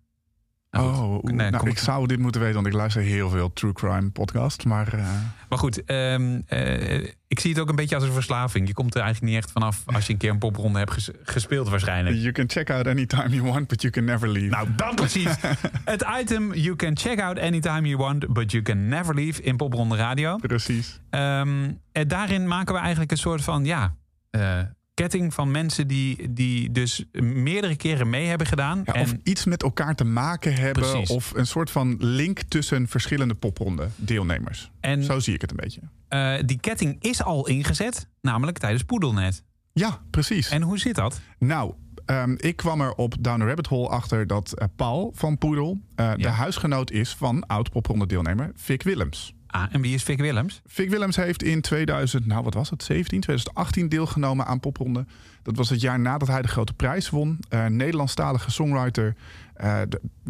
[0.71, 0.87] Nou.
[0.89, 3.73] Oh, Nee, nou, ik ik- zou dit moeten weten, want ik luister heel veel true
[3.73, 4.65] crime podcasts.
[4.65, 5.05] Maar eh,
[5.49, 6.99] Maar goed, ehm, eh,
[7.29, 8.67] ik zie het ook een beetje als een verslaving.
[8.69, 11.11] Je komt er eigenlijk niet echt vanaf als je een keer een popronde hebt ges-
[11.23, 12.17] gespeeld waarschijnlijk.
[12.17, 14.49] you can check out anytime you want, but you can never leave.
[14.49, 15.35] Nou, dat precies.
[15.85, 19.57] het item You can check out anytime you want, but you can never leave in
[19.57, 20.37] Popronde Radio.
[20.37, 21.01] Precies.
[21.11, 23.95] Ehm, en daarin maken we eigenlijk een soort van, ja,
[24.31, 24.59] eh,
[25.03, 28.83] ketting van mensen die, die dus meerdere keren mee hebben gedaan.
[28.85, 30.83] Ja, of en iets met elkaar te maken hebben.
[30.91, 31.11] Precies.
[31.11, 34.71] Of een soort van link tussen verschillende popronde deelnemers.
[34.81, 35.81] En- Zo zie ik het een beetje.
[36.09, 39.43] eh, die ketting is al ingezet, namelijk tijdens Poedelnet.
[39.73, 40.49] Ja, precies.
[40.49, 41.21] En hoe zit dat?
[41.39, 41.73] Nou,
[42.07, 45.81] ehm, ik kwam er op Down the Rabbit Hole achter dat eh, Paul van Poedel...
[45.95, 49.33] eh, de huisgenoot is van oud popronde deelnemer Vic Willems.
[49.51, 50.61] Ah, en wie is Vic Willems?
[50.67, 55.07] Vic Willems heeft in 2000, nou wat was het, 17, 2018 deelgenomen aan Popronde.
[55.43, 57.39] Dat was het jaar nadat hij de grote prijs won.
[57.49, 59.17] Eh Nederlandstalige songwriter,
[59.55, 59.81] eh,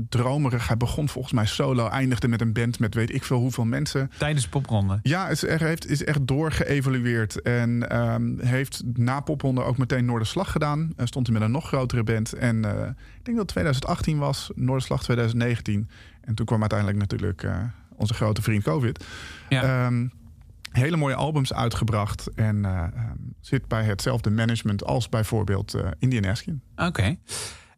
[0.08, 0.66] dromerig.
[0.68, 4.10] Hij begon volgens mij solo, eindigde met een band met weet ik veel hoeveel mensen.
[4.18, 4.98] Tijdens de popronde.
[5.02, 7.42] Ja, is echt, heeft, is echt doorgeëvalueerd.
[7.42, 10.92] En ehm, heeft na Popronde ook meteen Noorderslag gedaan.
[10.96, 12.32] En stond hij met een nog grotere band.
[12.32, 15.88] En ik denk dat het 2018 was, Noorderslag 2019.
[16.20, 17.46] En toen kwam uiteindelijk natuurlijk
[17.98, 19.04] onze grote vriend COVID.
[19.48, 19.62] Ja.
[19.86, 20.06] Ehm,
[20.70, 22.28] hele mooie albums uitgebracht.
[22.34, 26.62] En eh, ehm, zit bij hetzelfde management als bijvoorbeeld eh, Indian Askin.
[26.76, 27.16] Oké.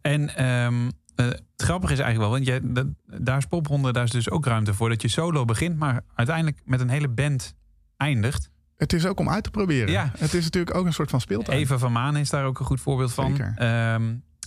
[0.00, 4.04] En ehm, eh, het grappige is eigenlijk wel, want jij, dat- daar is popronde, daar
[4.04, 7.54] is dus ook ruimte voor dat je solo begint, maar uiteindelijk met een hele band
[7.96, 8.50] eindigt.
[8.76, 9.90] Het is ook om uit te proberen.
[9.90, 10.12] Ja.
[10.18, 11.58] Het is natuurlijk ook een soort van speeltuin.
[11.58, 13.30] Eva van Maan is daar ook een goed voorbeeld van.
[13.36, 13.54] Zeker.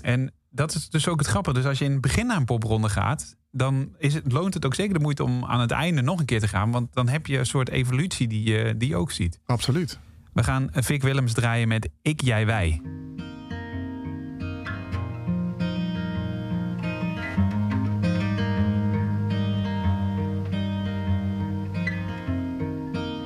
[0.02, 1.56] En dat is dus ook het grappige.
[1.56, 4.66] Dus als je in het begin naar een popronde gaat, dan is het, loont het
[4.66, 6.72] ook zeker de moeite om aan het einde nog een keer te gaan.
[6.72, 9.40] Want dan heb je een soort evolutie die je, die je ook ziet.
[9.46, 10.00] Absoluut.
[10.34, 12.82] We gaan Vic Willems draaien met Ik, Jij, Wij.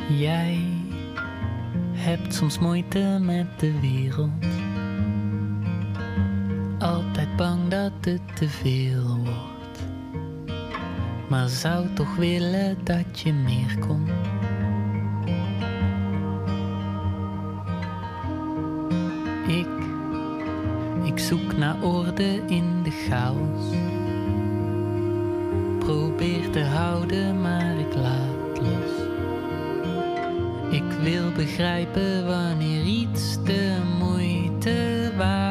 [0.10, 0.60] Jij
[1.94, 4.67] hebt soms moeite met de wereld.
[6.80, 9.80] Altijd bang dat het te veel wordt.
[11.30, 14.08] Maar zou toch willen dat je meer kon.
[19.48, 19.68] Ik,
[21.04, 23.76] ik zoek naar orde in de chaos.
[25.80, 29.06] Probeer te houden, maar ik laat los.
[30.70, 35.47] Ik wil begrijpen wanneer iets de moeite waard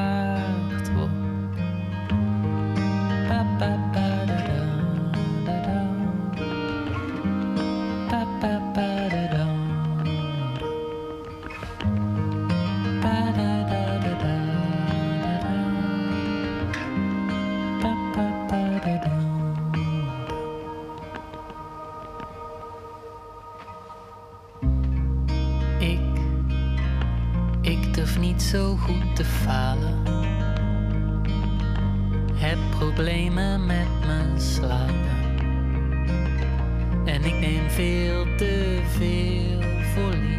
[37.77, 39.61] veel te veel
[39.95, 40.35] voor lief.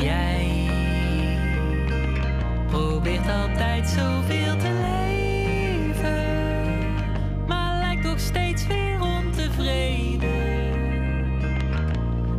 [0.00, 0.70] Jij
[2.66, 6.26] probeert altijd zoveel te leven,
[7.46, 10.28] maar lijkt toch steeds weer ontevreden.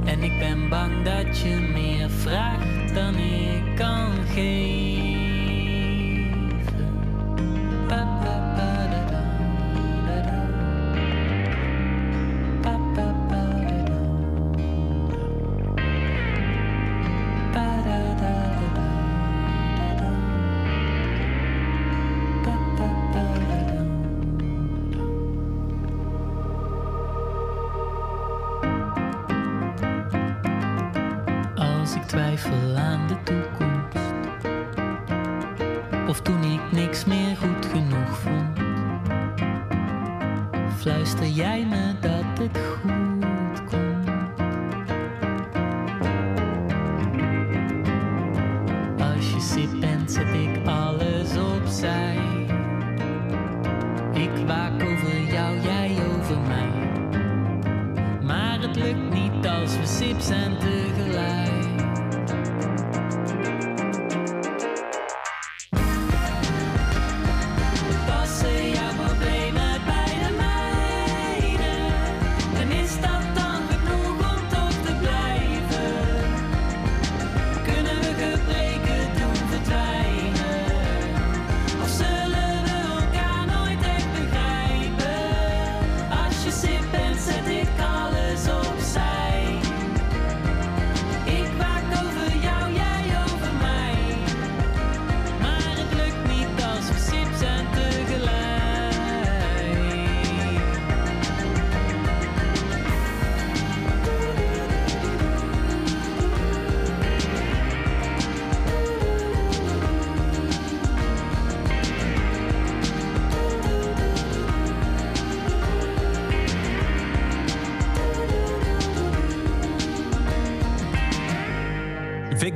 [0.05, 4.10] En ik ben bang dat je meer vraagt dan ik kan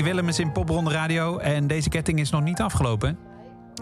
[0.06, 1.38] Willems in Popronde Radio.
[1.38, 3.18] En deze ketting is nog niet afgelopen.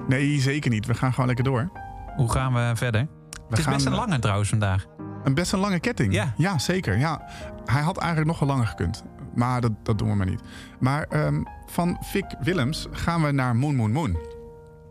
[0.07, 0.86] Nee, zeker niet.
[0.86, 1.71] We gaan gewoon lekker door.
[2.15, 3.07] Hoe gaan we verder?
[3.49, 4.86] het is gaan, best een eh, lange trouwens vandaag.
[5.24, 6.13] Een best een lange ketting.
[6.13, 6.34] Ja.
[6.38, 6.97] ja zeker.
[6.97, 7.21] Ja.
[7.65, 9.03] Hij had eigenlijk nog wel langer gekund.
[9.36, 10.41] Maar dat, dat doen we maar niet.
[10.80, 14.17] Maar ehm, van Vic Willems gaan we naar Moon Moon Moon.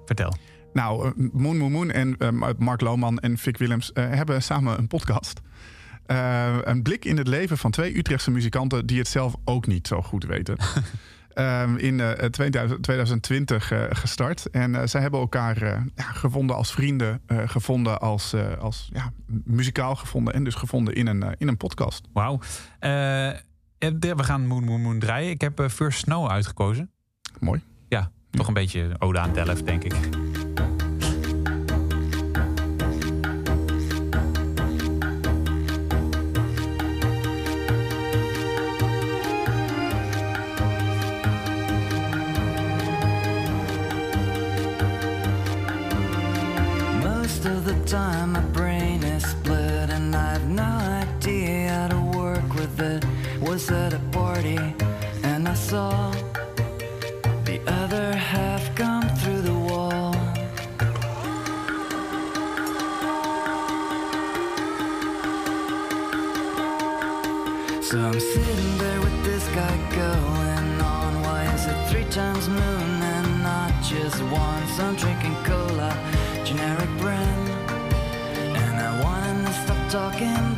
[0.05, 0.35] Vertel.
[0.72, 2.28] Nou, eh, Moon Moon Moon en eh,
[2.59, 5.41] Mark Lohman en Vic Willems eh, hebben samen een podcast.
[6.64, 10.03] Een blik in het leven van twee Utrechtse muzikanten die het zelf ook niet zo
[10.03, 10.57] goed weten.
[11.35, 14.51] Ehm, in eh, 2000 2020 eh, gestart.
[14.51, 18.89] En eh, zij hebben elkaar eh, ja, gevonden als vrienden, eh, gevonden als, eh, als
[18.93, 19.12] ja,
[19.45, 22.09] muzikaal gevonden en dus gevonden in een, eh, in een podcast.
[22.12, 22.41] Wauw.
[22.78, 23.37] Eh, eh,
[23.99, 25.30] we gaan Moon Moon Moon draaien.
[25.30, 26.91] Ik heb eh, First Snow uitgekozen.
[27.41, 27.61] Mooi.
[27.89, 29.95] Ja, toch een beetje ode aan Delft, denk ik.
[67.93, 71.20] So I'm sitting there with this guy going on.
[71.24, 74.80] Why is it three times moon and not just once?
[74.80, 75.93] I'm drinking cola,
[76.43, 77.51] generic brand.
[78.57, 80.52] And I want him to stop talking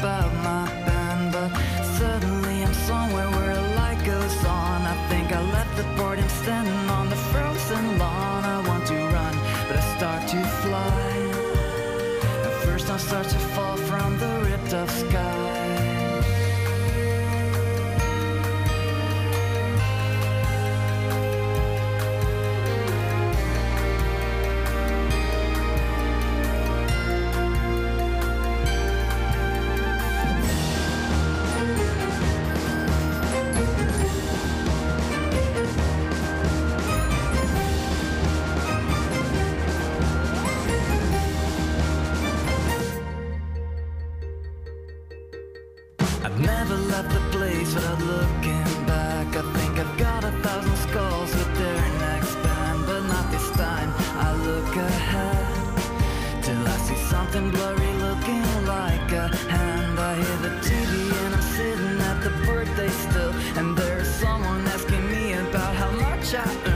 [57.35, 59.99] something blurry looking like a hand.
[59.99, 60.93] I hear the TV
[61.25, 66.33] and I'm sitting at the birthday still, and there's someone asking me about how much
[66.35, 66.74] I earn,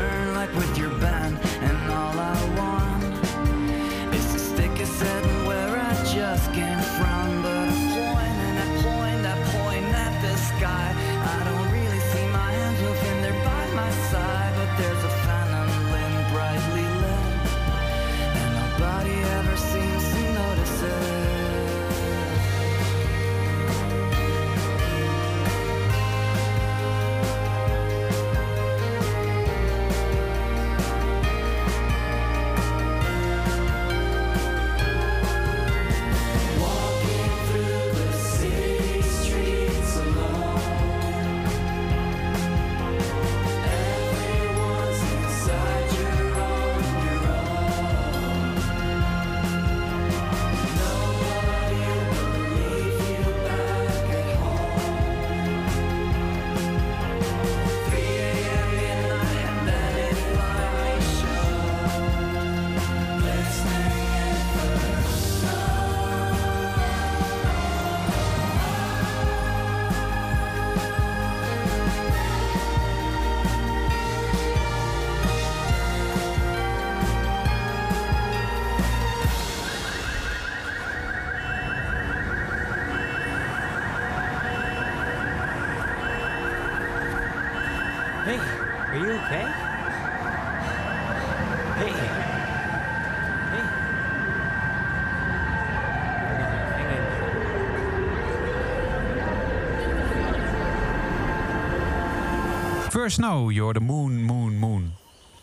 [103.11, 104.93] Snow, you're the moon, moon, moon.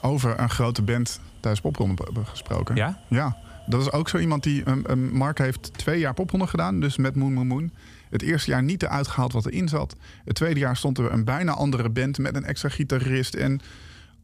[0.01, 2.75] Over een grote band tijdens popronde gesproken.
[2.75, 2.99] Ja?
[3.07, 3.37] Ja.
[3.67, 4.69] Dat is ook zo iemand die...
[4.69, 7.71] um, um, Mark heeft twee jaar popronde gedaan, dus met Moon Moon Moon.
[8.09, 9.95] Het eerste jaar niet eruit gehaald wat erin zat.
[10.25, 13.59] Het tweede jaar stond er een bijna andere band met een extra gitarist en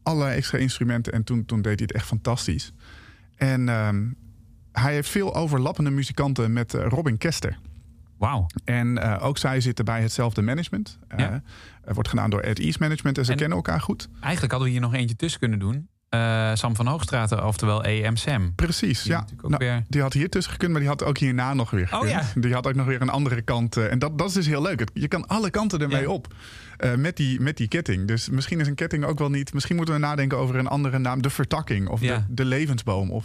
[0.02, 1.12] allerlei extra instrumenten.
[1.12, 2.72] En toen, toen deed hij het echt fantastisch.
[3.36, 4.04] En ehm,
[4.72, 7.58] hij heeft veel overlappende muzikanten met eh, Robin Kester.
[8.22, 8.46] Wauw.
[8.64, 10.98] En eh, ook zij zitten bij hetzelfde management.
[11.08, 11.42] Eh, Ja.
[11.84, 14.08] Het wordt gedaan door Ed East Management en ze En- kennen elkaar goed.
[14.20, 15.88] Eigenlijk hadden we hier nog eentje tussen kunnen doen.
[16.12, 18.54] Eh, Sam van Hoogstraten, oftewel AM Sam.
[18.54, 19.26] Precies, ja.
[19.42, 21.88] ook Nou, weer- Die had hier tussen gekund, maar die had ook hierna nog weer
[21.88, 22.02] gekund.
[22.02, 22.22] Oh ja.
[22.34, 23.76] Die had ook nog weer een andere kant.
[23.76, 24.80] eh, en dat, dat is dus heel leuk.
[24.80, 26.08] Het- Je kan alle kanten ermee Ja.
[26.08, 26.34] op.
[26.76, 28.08] eh, met, die, met die ketting.
[28.08, 29.52] Dus misschien is een ketting ook wel niet...
[29.54, 31.22] Misschien moeten we nadenken over een andere naam.
[31.22, 32.16] De vertakking of Ja.
[32.16, 33.10] de, de levensboom.
[33.10, 33.24] Of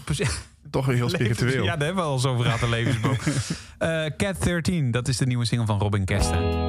[0.72, 1.64] toch weer heel spiritueel.
[1.64, 3.18] Ja, daar hebben we al zo over gehad, de levensboom.
[4.18, 6.67] Cat 13, dat is de nieuwe single van Robin Kesten.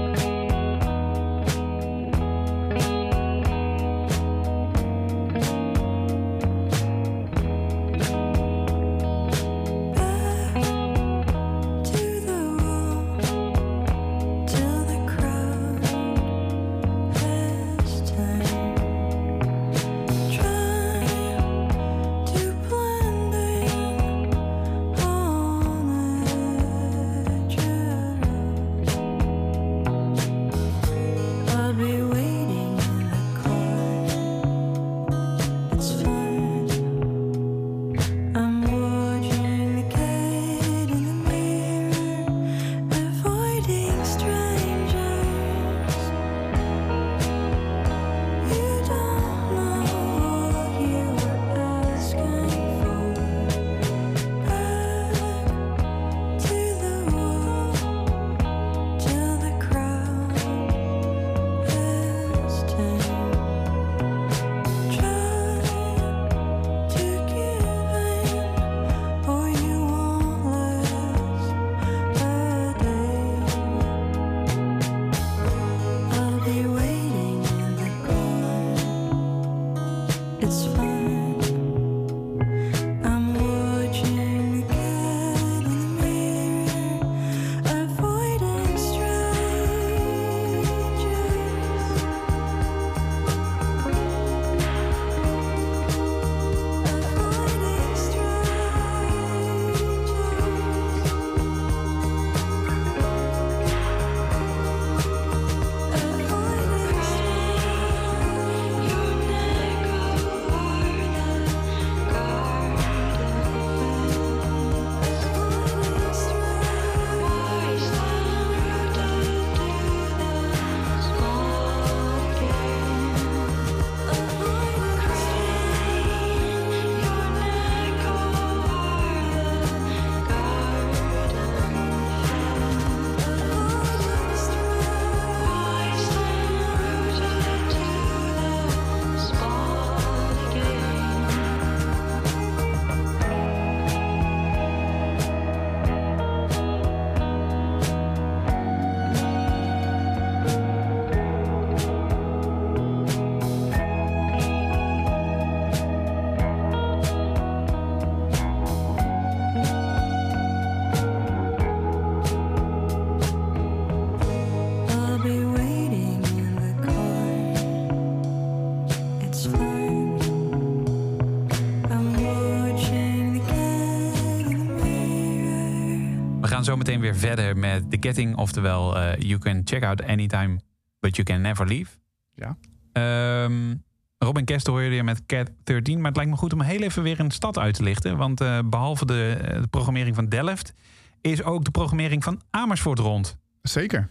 [176.77, 176.85] Mirror.
[176.85, 180.03] We gaan zo meteen weer verder met The Getting, oftewel eh, You Can Check Out
[180.03, 180.61] Anytime,
[181.01, 181.91] But You Can Never Leave.
[182.35, 182.57] Ja.
[182.93, 183.75] Ehm,
[184.19, 187.03] Robin Kester hoorde je met Cat 13, maar het lijkt me goed om heel even
[187.03, 188.16] weer een stad uit te lichten.
[188.16, 190.75] Want eh, behalve de, eh, de programmering van Delft,
[191.21, 193.39] is ook de programmering van Amersfoort rond.
[193.62, 194.11] Zeker.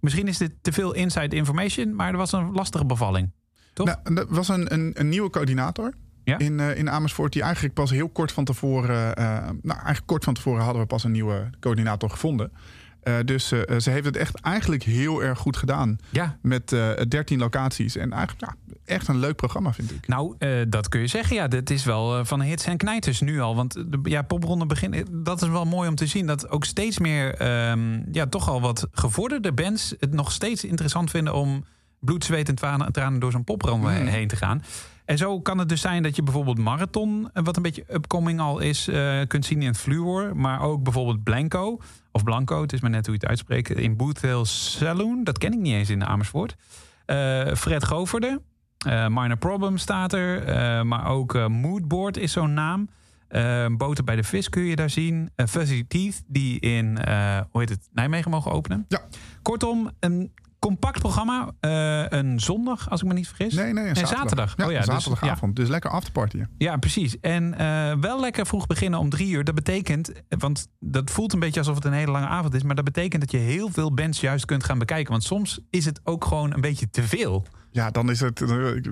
[0.00, 3.32] Misschien is dit te veel inside information, maar er was een lastige bevalling.
[3.72, 3.86] Toch?
[3.86, 5.94] Nou, er was een, een, een nieuwe coördinator
[6.38, 7.32] in, eh, in Amersfoort...
[7.32, 9.16] die eigenlijk pas heel kort van tevoren...
[9.16, 9.24] eh,
[9.62, 12.52] nou, eigenlijk kort van tevoren hadden we pas een nieuwe coördinator gevonden.
[13.02, 15.98] Eh, dus ze heeft het echt eigenlijk heel erg goed gedaan.
[16.10, 16.38] Ja.
[16.42, 17.96] Met eh 13 locaties.
[17.96, 20.08] En eigenlijk ja, echt een leuk programma, vind ik.
[20.08, 20.34] Nou,
[20.68, 21.36] dat kun je zeggen.
[21.36, 23.56] Ja, dit is wel van hits en knijters nu al.
[23.56, 26.26] Want de ja, popronde begin, dat is wel mooi om te zien.
[26.26, 29.94] Dat ook steeds meer, ehm, ja, toch al wat gevorderde bands...
[29.98, 31.64] het nog steeds interessant vinden om
[32.00, 34.06] bloed, zweet en tranen, tranen door zo'n popronde Mm.
[34.06, 34.62] heen te gaan.
[35.10, 37.30] En zo kan het dus zijn dat je bijvoorbeeld Marathon...
[37.32, 40.36] eh, wat een beetje upcoming al is, eh, kunt zien in het Fluor.
[40.36, 41.80] Maar ook bijvoorbeeld Blanco,
[42.12, 43.70] of Blanco, het is maar net hoe je het uitspreekt...
[43.70, 46.56] in Booth Hill Saloon, dat ken ik niet eens in Amersfoort.
[47.04, 48.40] Eh, Fred Goverde,
[49.08, 50.86] Minor Problem staat er.
[50.86, 52.88] maar ook Moodboard is zo'n naam.
[53.76, 55.30] Boten bij de Vis kun je daar zien.
[55.48, 56.98] Fuzzy Teeth, die in,
[57.50, 58.84] hoe heet het, Nijmegen mogen openen.
[58.88, 59.00] Ja.
[59.42, 61.50] Kortom, een compact programma.
[61.60, 63.54] eh, een zondag, als ik me niet vergis.
[63.54, 64.54] Nee, nee, een zaterdag.
[64.56, 65.56] Ja, oh ja, een dus- zaterdagavond.
[65.56, 66.50] Dus, lekker afterpartyen.
[66.58, 67.20] Ja, precies.
[67.20, 69.44] En eh, wel lekker vroeg beginnen om drie uur.
[69.44, 72.62] Dat betekent, want dat voelt een beetje alsof het een hele lange avond is.
[72.62, 75.10] Maar dat betekent dat je heel veel bands juist kunt gaan bekijken.
[75.10, 77.46] Want soms is het ook gewoon een beetje te veel.
[77.70, 78.48] Ja, dan is het eh,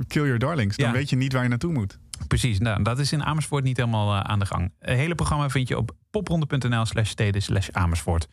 [0.07, 0.77] kill your darlings.
[0.77, 0.93] Dan Ja.
[0.93, 1.99] weet je niet waar je naartoe moet.
[2.29, 4.73] Precies, nou, dat is in Amersfoort niet helemaal aan de gang.
[4.79, 8.29] Het hele programma vind je op popronde.nl slash steden slash Amersfoort.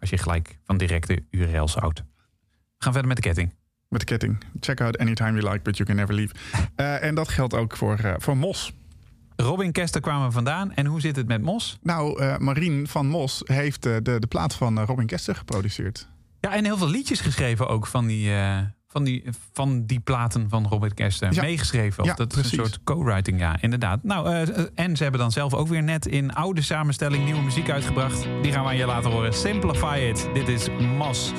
[0.00, 2.02] Als je gelijk van directe URL's houdt.
[2.76, 3.54] We gaan verder met de ketting.
[3.88, 4.44] Met de ketting.
[4.60, 6.34] Check out anytime you like, but you can never leave.
[6.76, 8.72] Eh, en dat geldt ook voor, eh, voor Mos.
[9.36, 10.72] Robin Kester kwamen vandaan.
[10.74, 11.78] En hoe zit het met Mos?
[11.82, 16.08] Nou, eh Marien van Mos heeft de, de plaat van Robin Kester geproduceerd.
[16.40, 18.30] Ja, en heel veel liedjes geschreven ook van die,
[18.88, 21.32] van die, van die platen van Robert Kester.
[21.32, 21.42] Ja.
[21.42, 22.04] Meegeschreven.
[22.04, 24.02] Ja, dat is een soort co-writing, ja, inderdaad.
[24.02, 24.28] Nou,
[24.74, 28.26] en ze hebben dan zelf ook weer net in oude samenstelling nieuwe muziek uitgebracht.
[28.42, 29.32] Die gaan we aan je laten horen.
[29.32, 30.28] Simplify It.
[30.34, 31.32] Dit is Mos.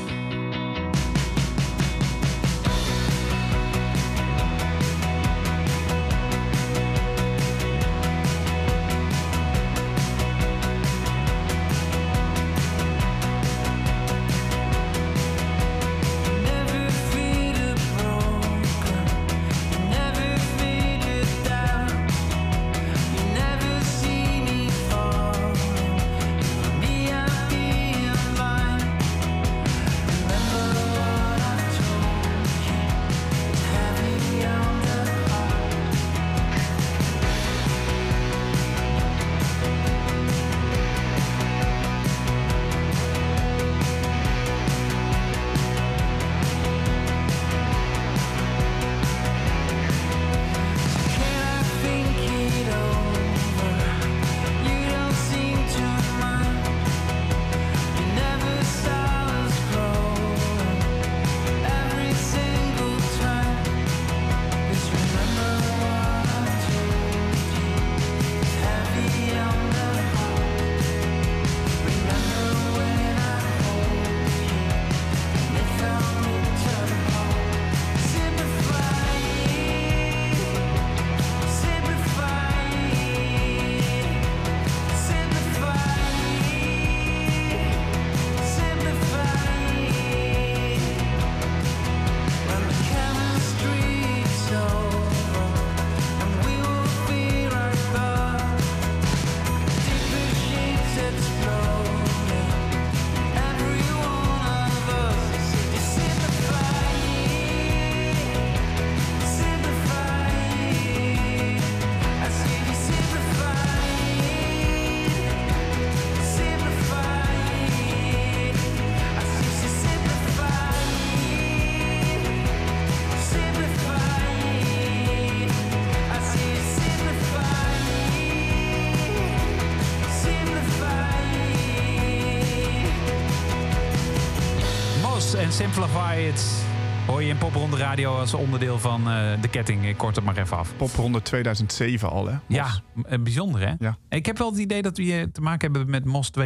[135.57, 136.65] Simplify It.
[137.07, 139.85] Hoor je in Popronde Radio als onderdeel van eh, de ketting.
[139.87, 140.75] Ik kort het maar even af.
[140.77, 142.31] Popronde 2007 al, hè?
[142.33, 142.41] Mos.
[142.47, 142.67] Ja,
[143.03, 143.73] eh, bijzonder hè?
[143.79, 143.97] Ja.
[144.09, 146.43] Ik heb wel het idee dat we hier te maken hebben met Mos 2.0.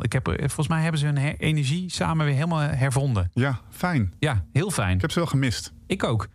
[0.00, 3.30] Ik heb, er- volgens mij hebben ze hun energie samen weer helemaal hervonden.
[3.34, 4.12] Ja, fijn.
[4.18, 4.94] Ja, heel fijn.
[4.94, 5.72] Ik heb ze wel gemist.
[5.86, 6.28] Ik ook.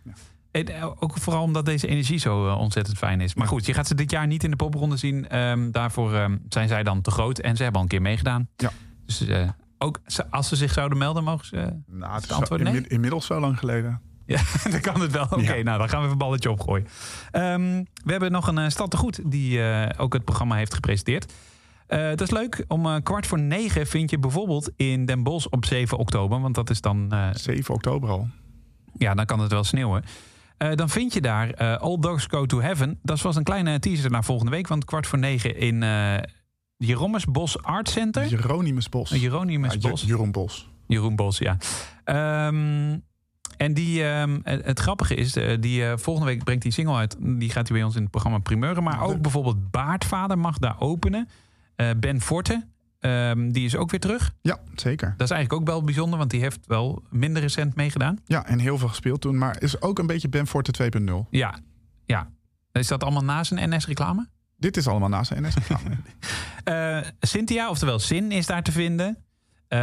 [0.50, 3.34] En, eh, ook vooral omdat deze energie zo eh, ontzettend fijn is.
[3.34, 5.28] Maar goed, je gaat ze dit jaar niet in de popronde zien.
[5.28, 7.38] Ehm, daarvoor ehm, zijn zij dan te groot.
[7.38, 8.48] En ze hebben al een keer meegedaan.
[8.56, 8.70] Ja.
[9.06, 9.48] Dus eh,
[9.84, 11.56] ook als ze zich zouden melden, mogen ze...
[11.56, 12.74] eh, Nou, het antwoord nee?
[12.74, 14.00] inmi- inmiddels zo lang geleden.
[14.26, 15.24] Ja, dan kan het wel.
[15.30, 15.62] Oké, Ja.
[15.62, 16.86] nou dan gaan we even een balletje opgooien.
[17.30, 20.74] Ehm, we hebben nog een uh, stad te goed die eh, ook het programma heeft
[20.74, 21.32] gepresenteerd.
[21.86, 22.64] Eh, dat is leuk.
[22.68, 26.40] Om eh, kwart voor negen vind je bijvoorbeeld in Den Bosch op 7 oktober.
[26.40, 27.12] Want dat is dan...
[27.12, 28.28] eh, 7 oktober al.
[28.98, 30.04] ja, dan kan het wel sneeuwen.
[30.56, 32.98] Eh, dan vind je daar eh, All Dogs Go to Heaven.
[33.02, 34.68] Dat was een kleine teaser naar volgende week.
[34.68, 36.16] Want kwart voor negen in eh
[36.76, 38.26] Jeromus Bos Art Center.
[38.26, 39.10] Jeronimus Bos.
[39.10, 40.02] Eh, Jeronimus Ja, Bos.
[40.02, 40.68] Jeroen Bos.
[40.86, 41.56] Jeroen Bos, ja.
[42.04, 42.98] Ehm,
[43.56, 47.16] en die, ehm, het, grappige is, eh, die, eh, volgende week brengt hij single uit.
[47.20, 48.82] Die gaat hij bij ons in het programma Primeuren.
[48.82, 51.28] Maar ook bijvoorbeeld Baardvader mag daar openen.
[51.76, 52.66] Eh, ben Forte,
[53.00, 54.34] ehm, die is ook weer terug.
[54.42, 55.14] Ja, zeker.
[55.16, 58.18] Dat is eigenlijk ook wel bijzonder, want die heeft wel minder recent meegedaan.
[58.26, 59.38] Ja, en heel veel gespeeld toen.
[59.38, 61.26] Maar is ook een beetje Ben Forte 2.0.
[61.30, 61.54] Ja,
[62.04, 62.28] ja.
[62.72, 64.28] Is dat allemaal na zijn NS-reclame?
[64.56, 65.90] Dit is allemaal naast zijn NS-reclame.
[66.64, 69.16] Eh, Cynthia, oftewel Sin, is daar te vinden.
[69.68, 69.78] Eh,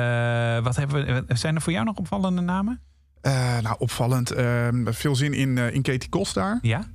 [0.63, 2.82] wat hebben we, zijn er voor jou nog opvallende namen?
[3.21, 4.32] Eh, nou, opvallend.
[4.32, 6.59] Ehm, veel zin in, in Katie Kos daar.
[6.61, 6.86] Ja.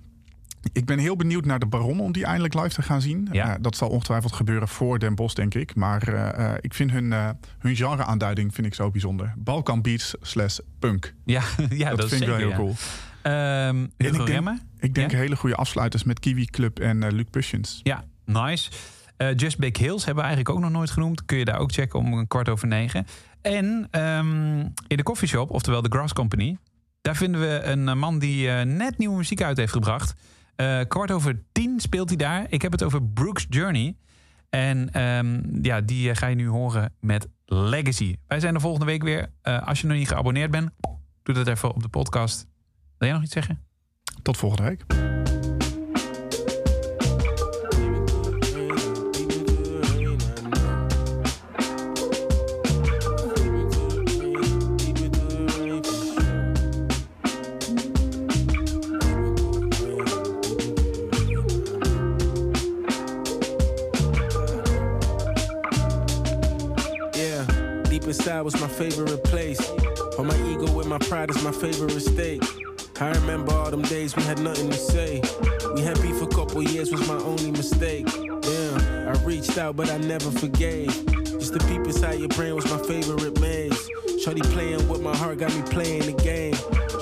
[0.73, 3.29] Ik ben heel benieuwd naar de Baron om die eindelijk live te gaan zien.
[3.33, 3.59] Ja.
[3.61, 5.75] Dat zal ongetwijfeld gebeuren voor Den Bosch, denk ik.
[5.75, 6.09] Maar
[6.61, 7.13] ik vind hun,
[7.59, 9.33] hun genre-aanduiding vind ik zo bijzonder.
[9.37, 11.15] Balkan Beats slash punk.
[11.25, 12.57] Ja, ja dat, vind ik wel heel ja.
[12.57, 12.75] cool.
[13.23, 15.17] En Hugo ik denk, ik denk Ja?
[15.17, 17.81] hele goede afsluiters met Kiwi Club en Luc Pushins.
[17.83, 18.71] Ja, nice.
[19.17, 21.25] Eh, Just Big Hills hebben we eigenlijk ook nog nooit genoemd.
[21.25, 23.07] Kun je daar ook checken om een kwart over negen.
[23.47, 26.57] En ehm, in de coffeeshop, oftewel de Grass Company...
[27.01, 30.15] daar vinden we een eh, man die eh, net nieuwe muziek uit heeft gebracht.
[30.57, 32.47] Eh, kwart over tien speelt hij daar.
[32.49, 33.97] Ik heb het over Brooks Journey.
[34.51, 38.17] En ehm, ja, die ga je nu horen met Legacy.
[38.27, 39.31] Wij zijn er volgende week weer.
[39.43, 40.71] Als je nog niet geabonneerd bent,
[41.23, 42.47] doe dat even op de podcast.
[42.99, 43.63] Wil jij nog iets zeggen?
[44.23, 45.16] Tot volgende week.
[68.77, 69.71] Favorite place.
[70.19, 72.45] On my ego with my pride is my favorite state.
[73.01, 75.23] I remember all them days we had nothing to say.
[75.75, 78.07] We had beef a couple years was my only mistake.
[78.07, 80.89] Damn, I reached out but I never forgave.
[81.25, 83.89] Just the peep inside your brain was my favorite maze.
[84.23, 86.55] Shorty playing with my heart got me playing the game.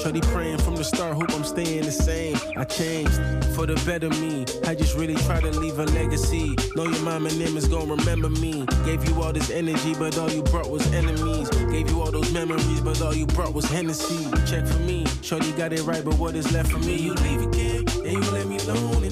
[0.05, 2.37] Shorty praying from the start, hope I'm staying the same.
[2.59, 3.19] I changed
[3.55, 4.45] for the better me.
[4.67, 6.55] I just really try to leave a legacy.
[6.77, 8.67] Know your mom and them is gonna remember me.
[8.85, 11.49] Gave you all this energy, but all you brought was enemies.
[11.71, 14.31] Gave you all those memories, but all you brought was Hennessy.
[14.45, 16.97] Check for me, Shorty got it right, but what is left for me?
[16.97, 19.05] You leave again, and you let me alone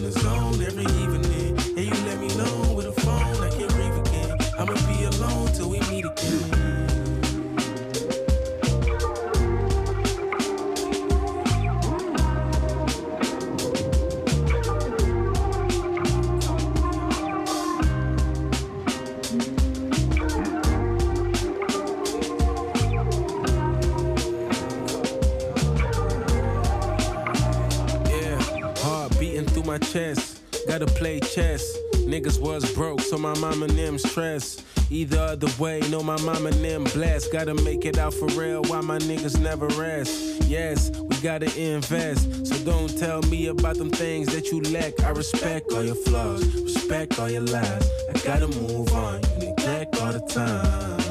[31.02, 31.76] play chess.
[32.06, 34.62] Niggas was broke, so my mama and them stress.
[34.88, 37.32] Either other way, know my mama them blessed.
[37.32, 40.44] Gotta make it out for real, why my niggas never rest.
[40.44, 42.46] Yes, we gotta invest.
[42.46, 45.00] So don't tell me about them things that you lack.
[45.02, 47.90] I respect all your flaws, respect all your lies.
[48.08, 51.02] I gotta move on, you neglect all the time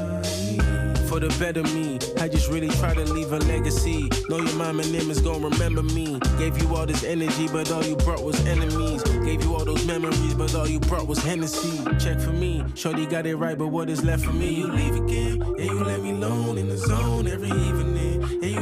[1.11, 1.99] for the better me.
[2.21, 4.07] I just really try to leave a legacy.
[4.29, 6.19] Know your mom and them is gonna remember me.
[6.37, 9.01] Gave you all this energy, but all you brought was enemies.
[9.25, 11.83] Gave you all those memories, but all you brought was Hennessy.
[11.97, 14.53] Check for me, Shorty got it right, but what is left for me?
[14.53, 18.21] You leave again, and you let me alone in the zone every evening.
[18.21, 18.59] And you